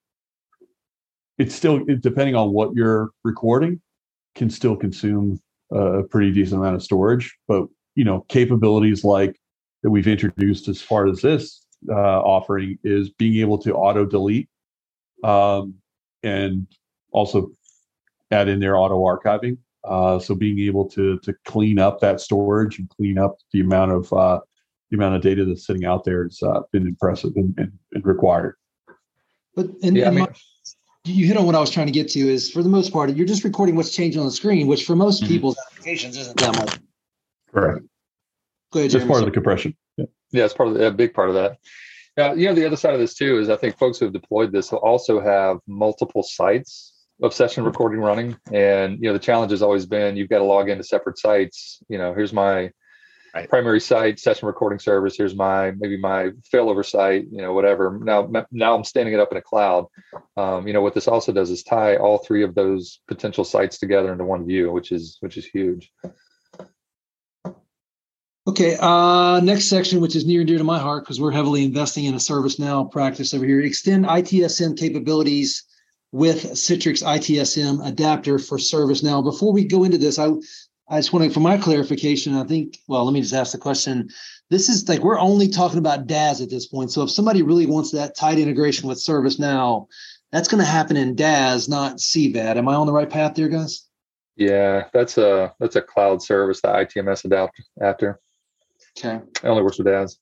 [1.39, 3.81] it's still depending on what you're recording,
[4.35, 5.41] can still consume
[5.73, 7.37] a pretty decent amount of storage.
[7.49, 7.67] But
[7.97, 9.37] you know, capabilities like
[9.83, 14.49] that we've introduced as far as this uh, offering is being able to auto delete
[15.25, 15.75] um,
[16.23, 16.67] and
[17.13, 17.51] also
[18.31, 22.79] add in their auto archiving Uh, so being able to to clean up that storage
[22.79, 24.41] and clean up the amount of uh,
[24.91, 28.05] the amount of data that's sitting out there has uh, been impressive and, and, and
[28.05, 28.57] required.
[29.55, 30.33] But and, Yeah, I mean- my-
[31.05, 33.09] you hit on what I was trying to get to is for the most part,
[33.17, 35.29] you're just recording what's changing on the screen, which for most Mhm.
[35.29, 36.79] people's applications isn't that much.
[37.51, 37.87] Correct.
[38.71, 39.75] Go ahead, Just part of the compression.
[39.97, 40.05] Yeah.
[40.31, 41.57] Yeah, it's part of the, a big part of that.
[42.19, 44.13] Uh, you know, the other side of this too is I think folks who have
[44.13, 49.19] deployed this will also have multiple sites of session recording running, and you know the
[49.19, 51.83] challenge has always been you've got to log into separate sites.
[51.89, 52.71] You know, here's my
[53.35, 53.49] Right.
[53.49, 55.17] primary site session recording service.
[55.17, 57.27] Here's my maybe my failover site.
[57.31, 57.99] You know, whatever.
[58.03, 59.87] Now, now I'm standing it up in a cloud.
[60.37, 63.79] Um, you know, what this also does is tie all three of those potential sites
[63.79, 65.93] together into one view, which is which is huge.
[68.47, 71.63] Okay, uh, next section, which is near and dear to my heart because we're heavily
[71.63, 73.61] investing in a ServiceNow practice over here.
[73.61, 75.65] Extend ITSM capabilities
[76.11, 79.23] with Citrix ITSM adapter for ServiceNow.
[79.23, 80.33] Before we go into this, I
[80.91, 83.59] I just want to, for my clarification, I think, well, let me just ask the
[83.59, 84.09] question.
[84.51, 86.91] This is like we're only talking about DaaS at this point.
[86.91, 89.87] So if somebody really wants that tight integration with ServiceNow,
[90.33, 92.57] that's going to happen in DaaS, not CVAD.
[92.57, 93.87] Am I on the right path there, guys?
[94.37, 97.63] Yeah, that's a that's a cloud service, the ITMS adapter.
[97.81, 98.21] After
[98.99, 99.17] Okay.
[99.17, 100.17] it only works with DaaS.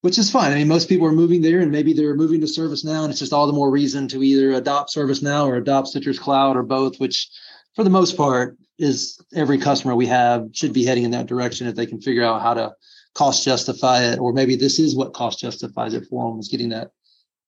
[0.00, 0.50] which is fine.
[0.50, 3.20] I mean, most people are moving there, and maybe they're moving to ServiceNow, and it's
[3.20, 6.98] just all the more reason to either adopt ServiceNow or adopt Citrix Cloud or both.
[6.98, 7.28] Which,
[7.74, 11.66] for the most part, is every customer we have should be heading in that direction
[11.66, 12.74] if they can figure out how to
[13.14, 16.70] cost justify it, or maybe this is what cost justifies it for them is getting
[16.70, 16.90] that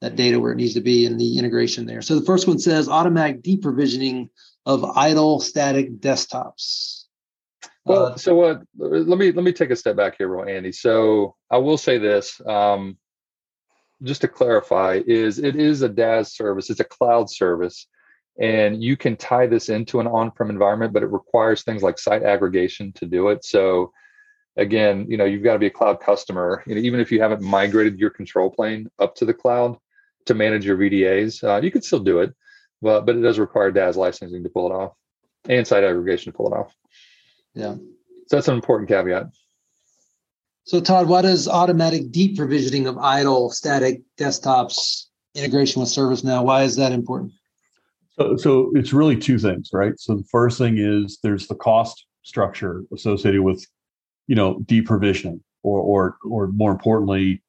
[0.00, 2.02] that data where it needs to be and the integration there.
[2.02, 4.28] So the first one says automatic deprovisioning
[4.66, 7.04] of idle static desktops.
[7.86, 8.62] Well, Uh, so what?
[8.76, 10.72] let me let me take a step back here, real Andy.
[10.72, 12.98] So I will say this, um,
[14.02, 16.70] just to clarify, is it is a DaaS service.
[16.70, 17.86] It's a cloud service,
[18.38, 22.22] and you can tie this into an on-prem environment, but it requires things like site
[22.22, 23.44] aggregation to do it.
[23.44, 23.92] So
[24.56, 26.62] again, you know, you've got to be a cloud customer.
[26.66, 29.76] You know, even if you haven't migrated your control plane up to the cloud
[30.26, 32.34] to manage your VDAs, uh, you could still do it,
[32.82, 34.92] but but it does require DaaS licensing to pull it off
[35.48, 36.74] and site aggregation to pull it off.
[37.54, 37.74] yeah.
[38.26, 39.26] So that's an important caveat.
[40.64, 45.04] So Todd, why does automatic deprovisioning of idle static desktops
[45.34, 46.42] integration with ServiceNow?
[46.42, 47.32] Why is that important?
[48.18, 49.98] So, so it's really two things, right?
[49.98, 53.64] So the first thing is there's the cost structure associated with,
[54.26, 57.42] you know, deprovisioning, or or or more importantly,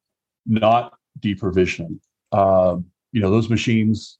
[0.45, 1.99] not deprovisioning.
[2.31, 4.17] Um, you know, those machines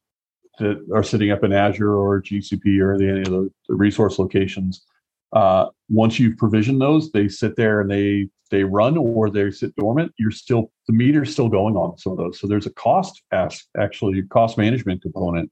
[0.60, 4.86] that are sitting up in Azure or GCP or any of the, the resource locations.
[5.34, 9.76] Uh, once you've provisioned those, they sit there and they they run or they sit
[9.76, 10.14] dormant.
[10.18, 12.40] You're still the meter's still going on some of those.
[12.40, 15.52] So there's a cost as actually cost management component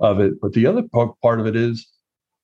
[0.00, 0.40] of it.
[0.40, 1.88] But the other part of it is,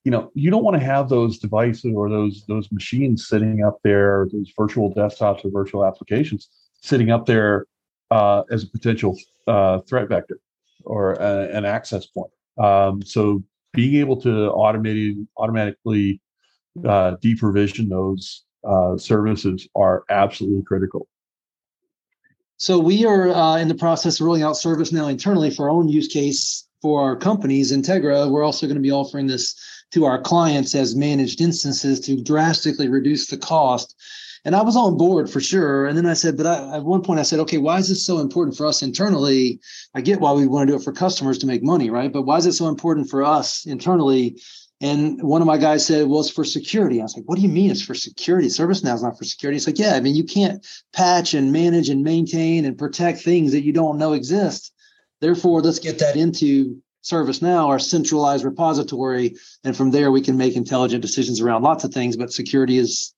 [0.05, 3.79] you know, you don't want to have those devices or those those machines sitting up
[3.83, 6.49] there, those virtual desktops or virtual applications
[6.83, 7.67] sitting up there
[8.11, 10.39] uh, as a potential uh, threat vector
[10.85, 12.31] or a, an access point.
[12.59, 13.43] Um, so
[13.73, 16.21] being able to automate automatically
[16.85, 21.09] uh, deprovision those uh, services are absolutely critical.
[22.57, 25.89] So we are uh, in the process of rolling out ServiceNow internally for our own
[25.89, 27.73] use case for our companies.
[27.73, 29.55] XenTegra, we're also going to be offering this
[29.93, 33.95] to our clients as managed instances to drastically reduce the cost.
[34.45, 35.87] And I was on board for sure.
[35.87, 38.05] And then I said, but I, at one point I said, okay, why is this
[38.05, 39.59] so important for us internally?
[39.95, 42.13] I get why we want to do it for customers to make money, right?
[42.13, 44.37] But why is it so important for us internally?
[44.83, 47.01] And one of my guys said, well, it's for security.
[47.01, 48.49] I was like, what do you mean it's for security?
[48.49, 49.57] ServiceNow is not for security.
[49.57, 53.53] It's like, yeah, I mean, you can't patch and manage and maintain and protect things
[53.53, 54.74] that you don't know exist.
[55.25, 59.37] Therefore, let's get that into ServiceNow, our centralized repository.
[59.65, 63.15] And from there, we can make intelligent decisions around lots of things, but security is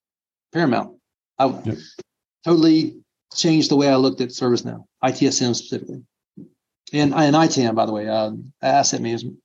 [0.53, 0.97] paramount.
[1.37, 1.79] I Yep.
[2.45, 3.03] totally
[3.35, 6.05] changed the way I looked at ServiceNow, ITSM specifically.
[6.93, 8.31] And, and ITAM, by the way, uh,
[8.63, 9.39] asset management.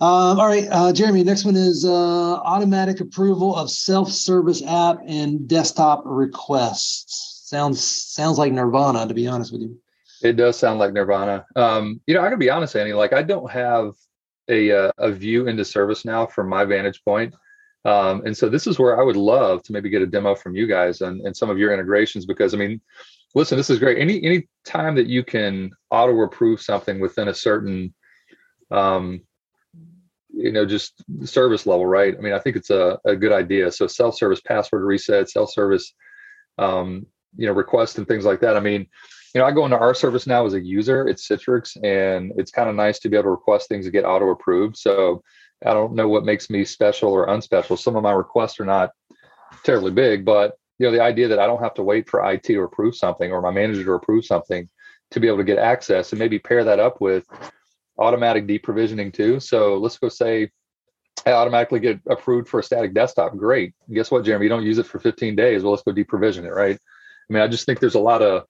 [0.00, 1.22] Um, all right, uh, Jeremy.
[1.22, 7.42] Next one is uh, automatic approval of self-service app and desktop requests.
[7.44, 9.80] Sounds sounds like Nirvana, to be honest with you.
[10.22, 11.46] It does sound like Nirvana.
[11.56, 12.92] Um, you know, I gotta be honest, Andy.
[12.92, 13.92] Like, I don't have
[14.48, 17.34] a uh, a view into ServiceNow from my vantage point,
[17.84, 20.56] um, and so this is where I would love to maybe get a demo from
[20.56, 22.80] you guys and, and some of your integrations because I mean,
[23.34, 23.98] listen, this is great.
[23.98, 27.94] Any any time that you can auto approve something within a certain,
[28.70, 29.20] um,
[30.32, 32.16] you know, just service level, right?
[32.16, 33.70] I mean, I think it's a, a good idea.
[33.70, 35.92] So self service password reset, self service,
[36.58, 37.06] um,
[37.36, 38.56] you know, request and things like that.
[38.56, 38.86] I mean
[39.36, 41.06] you know, I go into our ServiceNow as a user.
[41.06, 44.06] It's Citrix, and it's kind of nice to be able to request things to get
[44.06, 44.78] auto approved.
[44.78, 45.22] So
[45.62, 47.78] I don't know what makes me special or unspecial.
[47.78, 48.92] Some of my requests are not
[49.62, 52.44] terribly big, but you know, the idea that I don't have to wait for IT
[52.44, 54.70] to approve something or my manager to approve something
[55.10, 57.26] to be able to get access and maybe pair that up with
[57.98, 59.38] automatic deprovisioning too.
[59.38, 60.50] So let's go say
[61.26, 63.36] I automatically get approved for a static desktop.
[63.36, 63.74] Great.
[63.92, 64.46] guess what, Jeremy?
[64.46, 65.62] You don't use it for 15 days.
[65.62, 66.78] Well, let's go deprovision it, right?
[67.28, 68.44] I mean, I just think there's a lot of,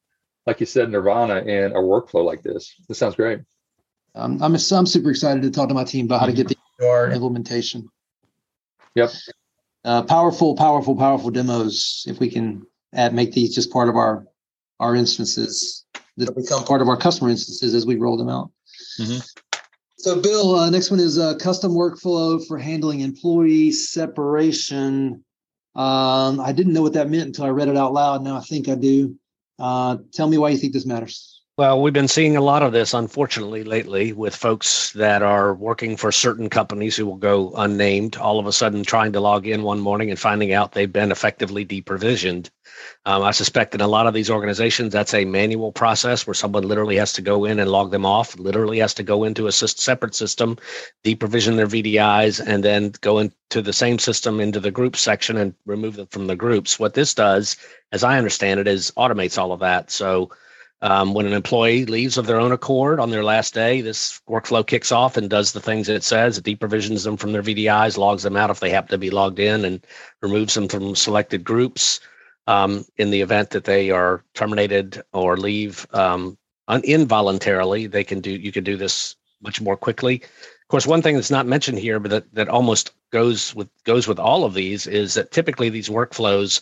[0.47, 2.75] like you said, nirvana in a workflow like this.
[2.89, 3.41] This sounds great.
[4.15, 6.57] Um, I'm I'm super excited to talk to my team about how to get the
[6.87, 7.89] our implementation.
[8.95, 9.11] Yep.
[9.85, 12.05] Uh, powerful, powerful, powerful demos.
[12.09, 14.27] If we can add, make these just part of our
[14.81, 15.85] our instances
[16.17, 18.51] that become part of our customer instances as we roll them out.
[18.99, 19.19] Mm-hmm.
[19.99, 25.25] So, Bill, uh, next one is a uh, custom workflow for handling employee separation.
[25.75, 28.23] Um, I didn't know what that meant until I read it out loud.
[28.23, 29.19] Now I think I do.
[29.59, 31.36] Uh, tell me why you think this matters.
[31.59, 35.97] Well, we've been seeing a lot of this, unfortunately, lately with folks that are working
[35.97, 39.63] for certain companies who will go unnamed, all of a sudden trying to log in
[39.63, 42.51] one morning and finding out they've been effectively deprovisioned.
[43.07, 46.65] Um, I suspect in a lot of these organizations, that's a manual process where someone
[46.65, 49.53] literally has to go in and log them off, literally has to go into a
[49.53, 50.59] separate system,
[51.05, 55.55] deprovision their VDIs, and then go into the same system into the group section and
[55.65, 56.79] remove them from the groups.
[56.79, 57.57] What this does,
[57.93, 59.91] as I understand it, is automates all of that.
[59.91, 60.31] So
[60.83, 64.67] um, when an employee leaves of their own accord on their last day, this workflow
[64.67, 66.37] kicks off and does the things it says.
[66.37, 69.39] It deprovisions them from their VDIs, logs them out if they happen to be logged
[69.39, 69.85] in, and
[70.21, 72.01] removes them from selected groups.
[72.49, 78.21] Um, in the event that they are terminated or leave um, un- involuntarily, they can
[78.21, 78.31] do.
[78.31, 80.23] You can do this much more quickly.
[80.23, 84.07] Of course, one thing that's not mentioned here, but that, that almost goes with goes
[84.07, 86.61] with all of these, is that typically these workflows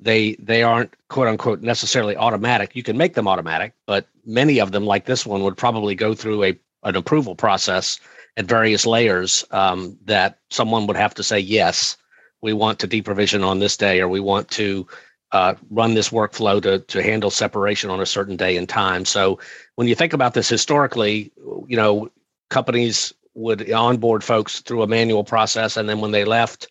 [0.00, 2.74] they they aren't quote unquote necessarily automatic.
[2.74, 6.14] You can make them automatic, but many of them, like this one, would probably go
[6.14, 8.00] through a an approval process
[8.36, 11.96] at various layers um, that someone would have to say yes,
[12.40, 14.86] we want to deprovision on this day, or we want to
[15.32, 19.04] uh, run this workflow to to handle separation on a certain day and time.
[19.04, 19.38] So
[19.76, 21.30] when you think about this historically,
[21.68, 22.10] you know
[22.48, 26.68] companies would onboard folks through a manual process, and then when they left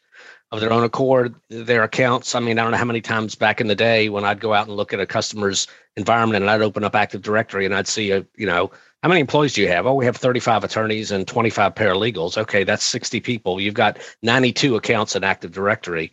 [0.52, 2.34] of their own accord their accounts.
[2.34, 4.54] I mean, I don't know how many times back in the day when I'd go
[4.54, 7.88] out and look at a customer's environment and I'd open up Active Directory and I'd
[7.88, 8.72] see a, you know,
[9.04, 9.86] how many employees do you have?
[9.86, 12.38] Oh, we have 35 attorneys and 25 paralegals.
[12.38, 13.62] Okay, that's 60 people.
[13.62, 16.12] You've got 92 accounts in Active Directory.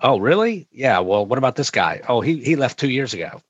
[0.00, 0.68] Oh, really?
[0.70, 1.00] Yeah.
[1.00, 2.00] Well, what about this guy?
[2.08, 3.40] Oh, he he left two years ago.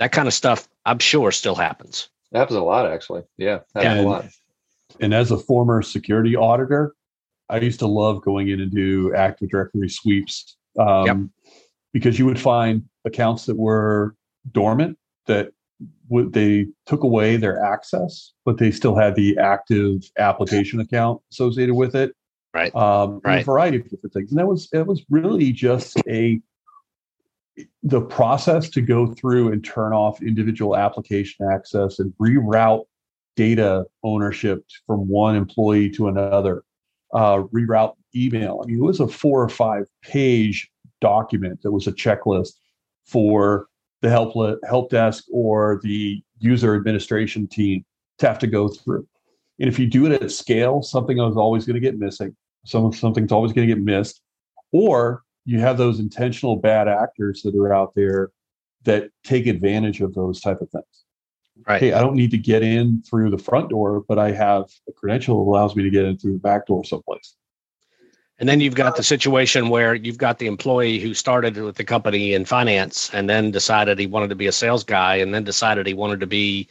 [0.00, 2.08] That kind of stuff, I'm sure, still happens.
[2.32, 3.22] It happens a lot, actually.
[3.36, 4.00] Yeah, happens yeah.
[4.00, 4.24] a lot.
[4.98, 6.94] And as a former security auditor,
[7.52, 11.16] I used to love going in and do Active Directory sweeps um, yep.
[11.92, 14.16] because you would find accounts that were
[14.52, 15.52] dormant that
[16.08, 21.74] would they took away their access, but they still had the active application account associated
[21.74, 22.14] with it.
[22.54, 22.74] Right.
[22.74, 23.42] Um, right.
[23.42, 26.40] A variety of different things, and that was it was really just a
[27.82, 32.84] the process to go through and turn off individual application access and reroute
[33.36, 36.62] data ownership from one employee to another
[37.12, 38.60] uh, reroute email.
[38.62, 42.52] I mean, it was a four or five page document that was a checklist
[43.04, 43.66] for
[44.00, 44.34] the help
[44.64, 47.84] help desk or the user administration team
[48.18, 49.06] to have to go through.
[49.58, 52.34] And if you do it at scale, something is always going to get missing.
[52.64, 54.22] Some something's always going to get missed,
[54.72, 58.30] or you have those intentional bad actors that are out there
[58.84, 61.01] that take advantage of those type of things.
[61.66, 61.80] Right.
[61.80, 64.92] Hey, I don't need to get in through the front door, but I have a
[64.92, 67.36] credential that allows me to get in through the back door someplace.
[68.38, 71.76] And then you've got uh, the situation where you've got the employee who started with
[71.76, 75.32] the company in finance and then decided he wanted to be a sales guy and
[75.32, 76.68] then decided he wanted to be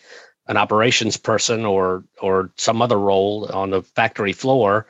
[0.48, 4.88] an operations person or or some other role on the factory floor,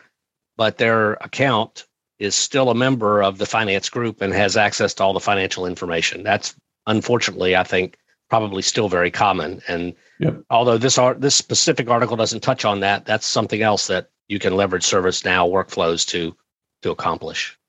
[0.57, 1.85] but their account
[2.17, 5.65] is still a member of the finance group and has access to all the financial
[5.65, 6.23] information.
[6.23, 6.55] That's
[6.87, 7.97] unfortunately, I think,
[8.31, 9.61] probably still very common.
[9.67, 10.41] And yep.
[10.49, 14.39] although this art, this specific article doesn't touch on that, that's something else that you
[14.39, 16.33] can leverage ServiceNow workflows to
[16.81, 17.59] to accomplish.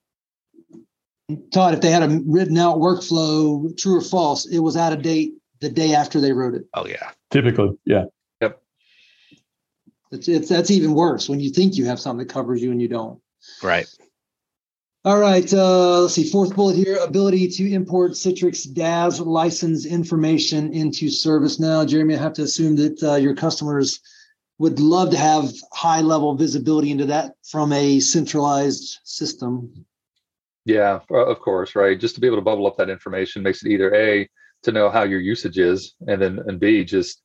[1.52, 5.02] Todd, if they had a written out workflow, true or false, it was out of
[5.02, 6.64] date the day after they wrote it.
[6.74, 8.04] Oh yeah, typically, yeah.
[8.40, 8.62] Yep.
[10.12, 12.80] It's, it's that's even worse when you think you have something that covers you and
[12.80, 13.20] you don't.
[13.64, 13.88] Right.
[15.04, 16.30] All right, uh, let's see.
[16.30, 21.88] Fourth bullet here: ability to import Citrix DaaS license information into ServiceNow.
[21.88, 23.98] Jeremy, I have to assume that uh, your customers
[24.58, 29.84] would love to have high-level visibility into that from a centralized system.
[30.64, 31.98] Yeah, of course, right.
[31.98, 34.28] Just to be able to bubble up that information makes it either a
[34.62, 37.22] to know how your usage is, and then and b just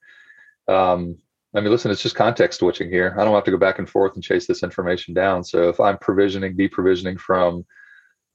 [0.67, 1.15] um,
[1.55, 3.15] I mean, listen, it's just context switching here.
[3.17, 5.43] I don't have to go back and forth and chase this information down.
[5.43, 7.65] So if I'm provisioning, deprovisioning from,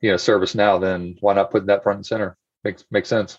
[0.00, 2.36] you know, ServiceNow, then why not put that front and center?
[2.64, 3.38] Makes makes sense.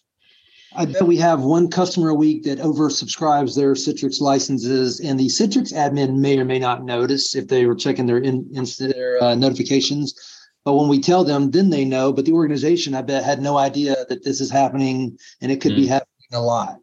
[0.75, 5.27] I bet we have one customer a week that oversubscribes their Citrix licenses, and the
[5.27, 9.23] Citrix admin may or may not notice if they were checking their in, in their
[9.23, 10.15] uh, notifications.
[10.65, 12.13] But when we tell them, then they know.
[12.13, 15.73] But the organization, I bet, had no idea that this is happening, and it could
[15.73, 15.77] mm.
[15.77, 16.79] be happening a lot.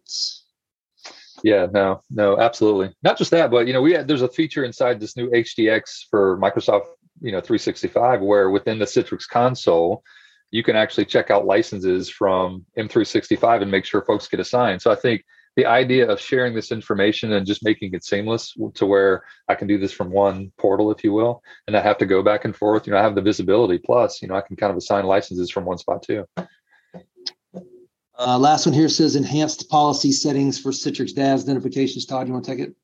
[1.42, 2.94] Yeah, no, no, absolutely.
[3.02, 6.06] Not just that, but you know, we had there's a feature inside this new HDX
[6.10, 6.86] for Microsoft,
[7.20, 10.02] you know, 365 where within the Citrix console,
[10.50, 14.82] you can actually check out licenses from M365 and make sure folks get assigned.
[14.82, 15.24] So I think
[15.56, 19.66] the idea of sharing this information and just making it seamless to where I can
[19.66, 22.54] do this from one portal, if you will, and I have to go back and
[22.54, 22.86] forth.
[22.86, 23.78] You know, I have the visibility.
[23.78, 26.24] Plus, you know, I can kind of assign licenses from one spot too.
[28.20, 32.04] Uh, last one here says enhanced policy settings for Citrix DaaS identifications.
[32.04, 32.74] Todd, you want to take it?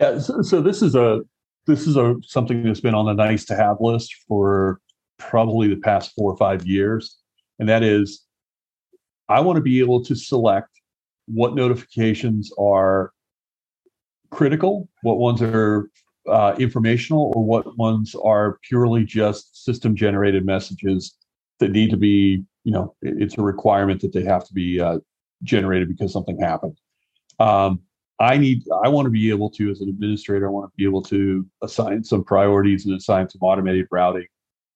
[0.00, 0.18] Yeah.
[0.18, 1.20] So, so this is a
[1.68, 4.80] this is a something that's been on the nice to have list for
[5.16, 7.18] probably the past four or five years,
[7.60, 8.24] and that is,
[9.28, 10.70] I want to be able to select
[11.26, 13.12] what notifications are
[14.30, 15.88] critical, what ones are
[16.28, 21.14] uh, informational, or what ones are purely just system generated messages
[21.60, 24.98] that need to be you know it's a requirement that they have to be uh,
[25.42, 26.76] generated because something happened.
[27.40, 27.80] Um,
[28.20, 30.84] i need i want to be able to as an administrator i want to be
[30.84, 34.26] able to assign some priorities and assign some automated routing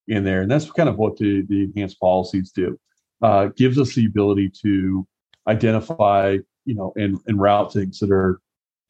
[0.07, 2.79] in there and that's kind of what the, the enhanced policies do.
[3.21, 5.07] Uh, gives us the ability to
[5.49, 8.41] identify you know and, and route things that are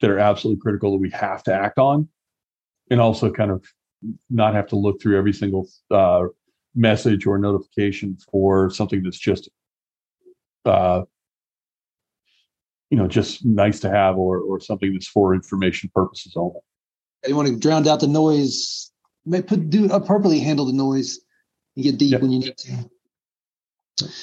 [0.03, 2.07] that are absolutely critical that we have to act on
[2.91, 3.65] and also kind of
[4.29, 6.25] not have to look through every single uh,
[6.75, 9.49] message or notification for something that's just
[10.65, 11.03] uh,
[12.91, 16.61] you know just nice to have or or something that's for information purposes only
[17.27, 18.91] you want to drown out the noise
[19.25, 21.21] may put do appropriately handle the noise
[21.77, 22.21] and get deep yep.
[22.21, 22.73] when you need to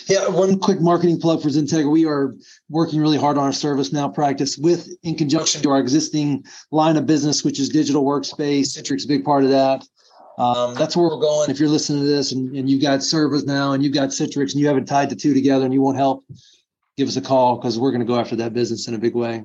[0.07, 1.91] yeah, one quick marketing plug for XenTegra.
[1.91, 2.35] We are
[2.69, 7.05] working really hard on our ServiceNow practice with in conjunction to our existing line of
[7.05, 8.77] business, which is digital workspace.
[8.77, 9.85] Citrix, a big part of that.
[10.39, 11.49] Um, that's where we're going.
[11.49, 14.53] If you're listening to this and, and you've got servers ServiceNow and you've got Citrix
[14.53, 16.23] and you haven't tied the two together and you want help,
[16.95, 19.15] give us a call because we're going to go after that business in a big
[19.15, 19.43] way.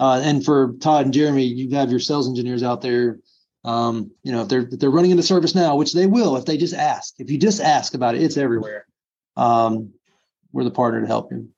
[0.00, 3.18] Uh, and for Todd and Jeremy, you have your sales engineers out there.
[3.64, 6.56] Um, you know, if they're if they're running into ServiceNow, which they will if they
[6.56, 7.14] just ask.
[7.18, 8.86] If you just ask about it, it's everywhere.
[9.36, 9.92] Um,
[10.52, 11.48] we're the partner to help you.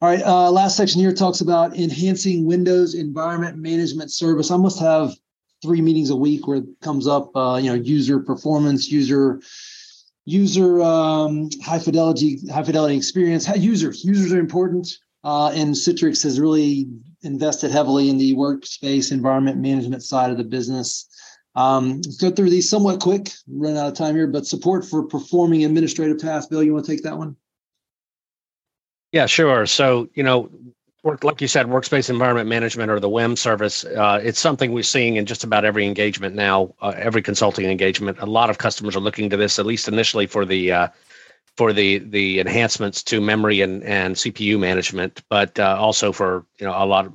[0.00, 4.50] All right, uh, last section here talks about enhancing Windows environment management service.
[4.50, 5.14] I must have
[5.64, 9.40] three meetings a week where it comes up, uh, you know, user performance, user
[10.26, 13.48] user um, high fidelity high fidelity experience.
[13.56, 14.86] Users users are important,
[15.24, 16.86] uh, and Citrix has really
[17.22, 21.08] invested heavily in the workspace environment management side of the business.
[21.56, 23.30] Um, let's go through these somewhat quick.
[23.48, 26.48] Run out of time here, but support for performing administrative tasks.
[26.48, 27.36] Bill, you want to take that one?
[29.12, 29.64] Yeah, sure.
[29.66, 30.50] So, you know,
[31.04, 34.82] work like you said workspace environment management or the WEM service uh, it's something we're
[34.82, 38.18] seeing in just about every engagement now uh, every consulting engagement.
[38.20, 40.88] A lot of customers are looking to this at least initially for the uh,
[41.56, 46.66] for the the enhancements to memory and and cpu management but uh, also for you
[46.66, 47.12] know a lot of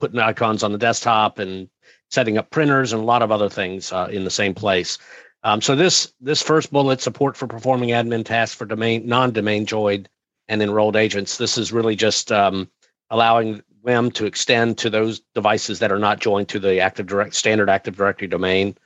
[0.00, 1.68] putting icons on the desktop and
[2.10, 4.98] setting up printers and a lot of other things uh, in the same place.
[5.44, 10.08] Um, so this this first bullet support for performing admin tasks for domain non-domain joined
[10.48, 12.68] and enrolled agents this is really just um,
[13.10, 17.34] allowing them to extend to those devices that are not joined to the active direct
[17.34, 18.76] standard active directory domain.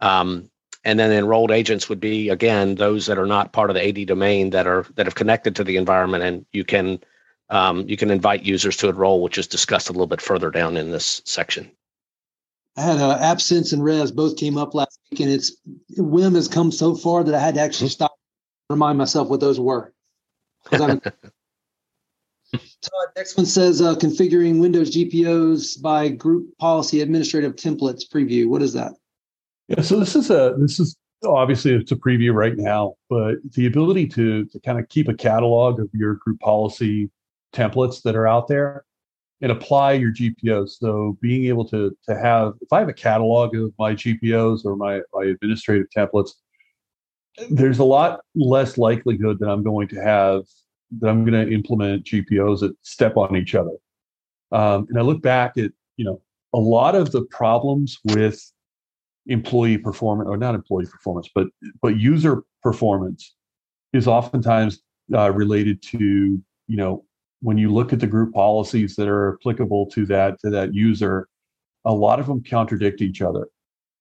[0.00, 0.50] Um,
[0.84, 4.06] and then enrolled agents would be again those that are not part of the ad
[4.06, 6.98] domain that are that have connected to the environment and you can
[7.50, 10.76] um, you can invite users to enroll which is discussed a little bit further down
[10.76, 11.70] in this section.
[12.76, 15.56] I had uh, AppSense and res both came up last week and it's
[15.96, 18.04] WEM has come so far that i had to actually mm-hmm.
[18.04, 18.18] stop
[18.70, 19.92] remind myself what those were
[22.82, 28.48] Todd, next one says uh, configuring Windows GPOs by group policy administrative templates preview.
[28.48, 28.92] What is that?
[29.68, 33.66] Yeah, so this is a this is obviously it's a preview right now, but the
[33.66, 37.10] ability to to kind of keep a catalog of your group policy
[37.54, 38.84] templates that are out there
[39.40, 40.70] and apply your GPOs.
[40.78, 44.76] So being able to to have if I have a catalog of my GPOs or
[44.76, 46.30] my, my administrative templates,
[47.50, 50.44] there's a lot less likelihood that I'm going to have
[50.98, 53.76] that I'm going to implement GPOs that step on each other.
[54.50, 56.20] Um, and I look back at, you know,
[56.52, 58.40] a lot of the problems with
[59.26, 61.48] employee performance, or not employee performance, but
[61.80, 63.34] but user performance,
[63.92, 64.82] is oftentimes
[65.14, 67.04] uh, related to you know,
[67.40, 71.28] when you look at the group policies that are applicable to that to that user,
[71.84, 73.48] a lot of them contradict each other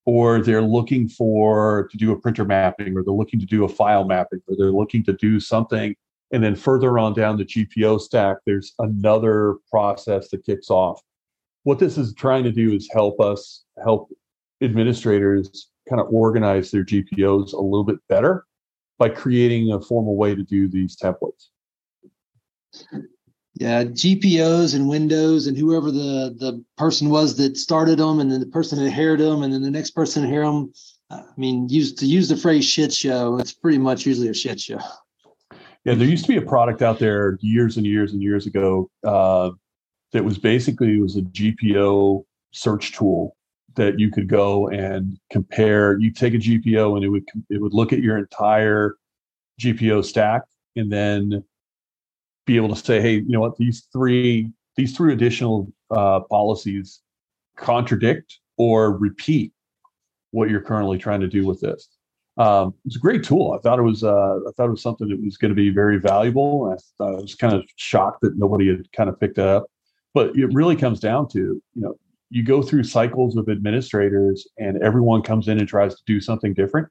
[0.06, 3.70] or they're looking for to do a printer mapping or they're looking to do a
[3.70, 5.96] file mapping or they're looking to do something
[6.32, 11.02] and then further on down the gpo stack there's another process that kicks off
[11.64, 14.10] what this is trying to do is help us help
[14.62, 18.46] administrators kind of organize their gpos a little bit better
[18.98, 21.50] by creating a formal way to do these templates
[23.56, 28.40] yeah, GPOs and Windows and whoever the the person was that started them, and then
[28.40, 30.74] the person that inherited them, and then the next person inherited them.
[31.12, 34.60] I mean, use to use the phrase "shit show." It's pretty much usually a shit
[34.60, 34.80] show.
[35.84, 38.90] Yeah, there used to be a product out there years and years and years ago
[39.06, 39.50] uh,
[40.12, 43.36] that was basically was a GPO search tool
[43.76, 45.98] that you could go and compare.
[45.98, 48.98] You take a GPO and it would it would look at your entire
[49.60, 50.44] GPO stack
[50.76, 51.44] and then
[52.46, 57.02] be able to say, hey, you know what, these three these three additional uh, policies
[57.58, 59.52] contradict or repeat
[60.32, 61.90] what you're currently trying to do with this.
[62.38, 63.54] Um, it's a great tool.
[63.54, 65.70] I thought it was uh, I thought it was something that was going to be
[65.70, 66.76] very valuable.
[67.00, 69.66] I, I was kind of shocked that nobody had kind of picked it up.
[70.14, 71.96] But it really comes down to you know
[72.30, 76.54] you go through cycles of administrators and everyone comes in and tries to do something
[76.54, 76.88] different.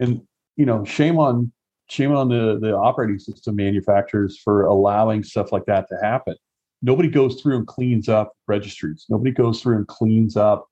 [0.00, 0.20] And
[0.56, 1.52] you know, shame on
[1.88, 6.34] shame on the, the operating system manufacturers for allowing stuff like that to happen.
[6.80, 9.06] Nobody goes through and cleans up registries.
[9.08, 10.66] Nobody goes through and cleans up,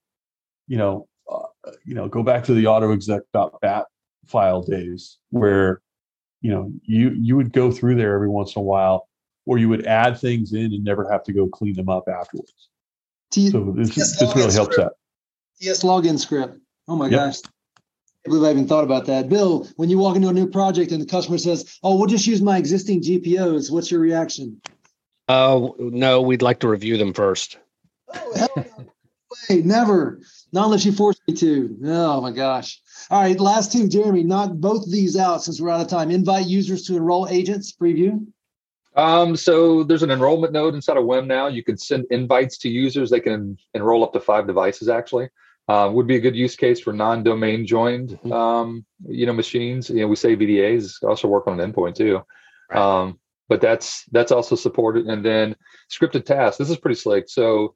[0.67, 3.85] you know, uh, you know, go back to the autoexec.bat
[4.25, 5.81] file days where,
[6.41, 9.07] you know, you you would go through there every once in a while,
[9.45, 12.69] or you would add things in and never have to go clean them up afterwards.
[13.31, 14.93] T- so this, this really helps that.
[15.59, 16.57] TS login script.
[16.87, 17.19] Oh my yep.
[17.19, 17.37] gosh.
[18.25, 19.29] I believe I even thought about that.
[19.29, 22.27] Bill, when you walk into a new project and the customer says, "Oh, we'll just
[22.27, 24.61] use my existing GPOs," what's your reaction?
[25.27, 27.57] Oh uh, no, we'd like to review them first.
[28.13, 28.85] Oh hell no.
[29.49, 30.19] Wait, never.
[30.53, 31.77] Not unless you force me to.
[31.85, 32.81] Oh my gosh.
[33.09, 34.23] All right, last two, Jeremy.
[34.23, 36.11] Knock both of these out since we're out of time.
[36.11, 37.71] Invite users to enroll agents.
[37.71, 38.25] Preview.
[38.95, 41.47] Um, so there's an enrollment node inside of WEM now.
[41.47, 43.09] You can send invites to users.
[43.09, 45.29] They can enroll up to five devices actually
[45.67, 48.31] uh, would be a good use case for non-domain joined, mm-hmm.
[48.31, 49.89] um, you know, machines.
[49.89, 52.21] You know, we say VDAs also work on an endpoint too.
[52.69, 52.79] Right.
[52.79, 55.05] Um, but that's that's also supported.
[55.05, 55.55] And then
[55.89, 56.57] scripted tasks.
[56.57, 57.29] This is pretty slick.
[57.29, 57.75] So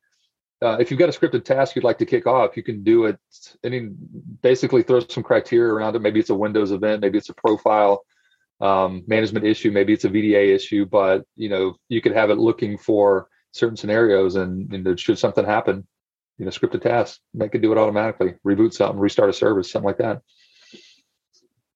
[0.62, 3.06] uh, if you've got a scripted task you'd like to kick off, you can do
[3.06, 3.20] it.
[3.64, 3.96] Mean,
[4.42, 6.02] basically throw some criteria around it.
[6.02, 7.02] Maybe it's a Windows event.
[7.02, 8.06] Maybe it's a profile
[8.62, 9.72] um, management issue.
[9.72, 10.86] Maybe it's a VDA issue.
[10.86, 15.46] But you know, you could have it looking for certain scenarios, and, and should something
[15.46, 15.88] happen,
[16.38, 19.88] you know, scripted task, make it do it automatically, reboot something, restart a service, something
[19.88, 20.22] like that.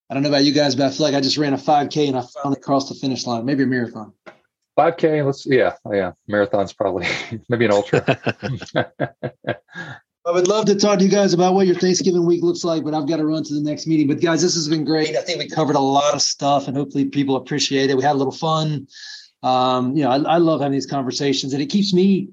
[0.10, 2.08] I don't know about you guys, but I feel like I just ran a 5K
[2.08, 3.46] and I finally crossed the finish line.
[3.46, 4.12] Maybe a marathon.
[4.80, 6.14] 5K, let's yeah, yeah.
[6.28, 7.06] Marathon's probably
[7.50, 8.04] maybe an ultra.
[10.26, 12.84] I would love to talk to you guys about what your Thanksgiving week looks like,
[12.84, 14.08] but I've got to run to the next meeting.
[14.08, 15.16] But guys, this has been great.
[15.16, 17.98] I think we covered a lot of stuff, and hopefully people appreciate it.
[17.98, 18.88] We had a little fun.
[19.44, 22.30] Um, you know, I, I love having these conversations, and it keeps me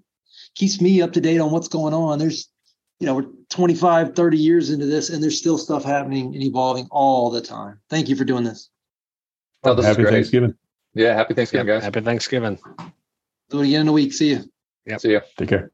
[0.54, 2.18] keeps me up to date on what's going on.
[2.18, 2.48] There's,
[2.98, 6.88] you know, we're 25, 30 years into this, and there's still stuff happening and evolving
[6.90, 7.80] all the time.
[7.90, 8.70] Thank you for doing this.
[9.64, 10.54] Oh, this happy Thanksgiving.
[10.96, 11.84] Yeah, happy Thanksgiving, yep, guys.
[11.84, 12.58] Happy Thanksgiving.
[13.50, 14.14] Do it again in a week.
[14.14, 14.44] See you.
[14.86, 14.96] Yeah.
[14.96, 15.20] See you.
[15.36, 15.70] Take care.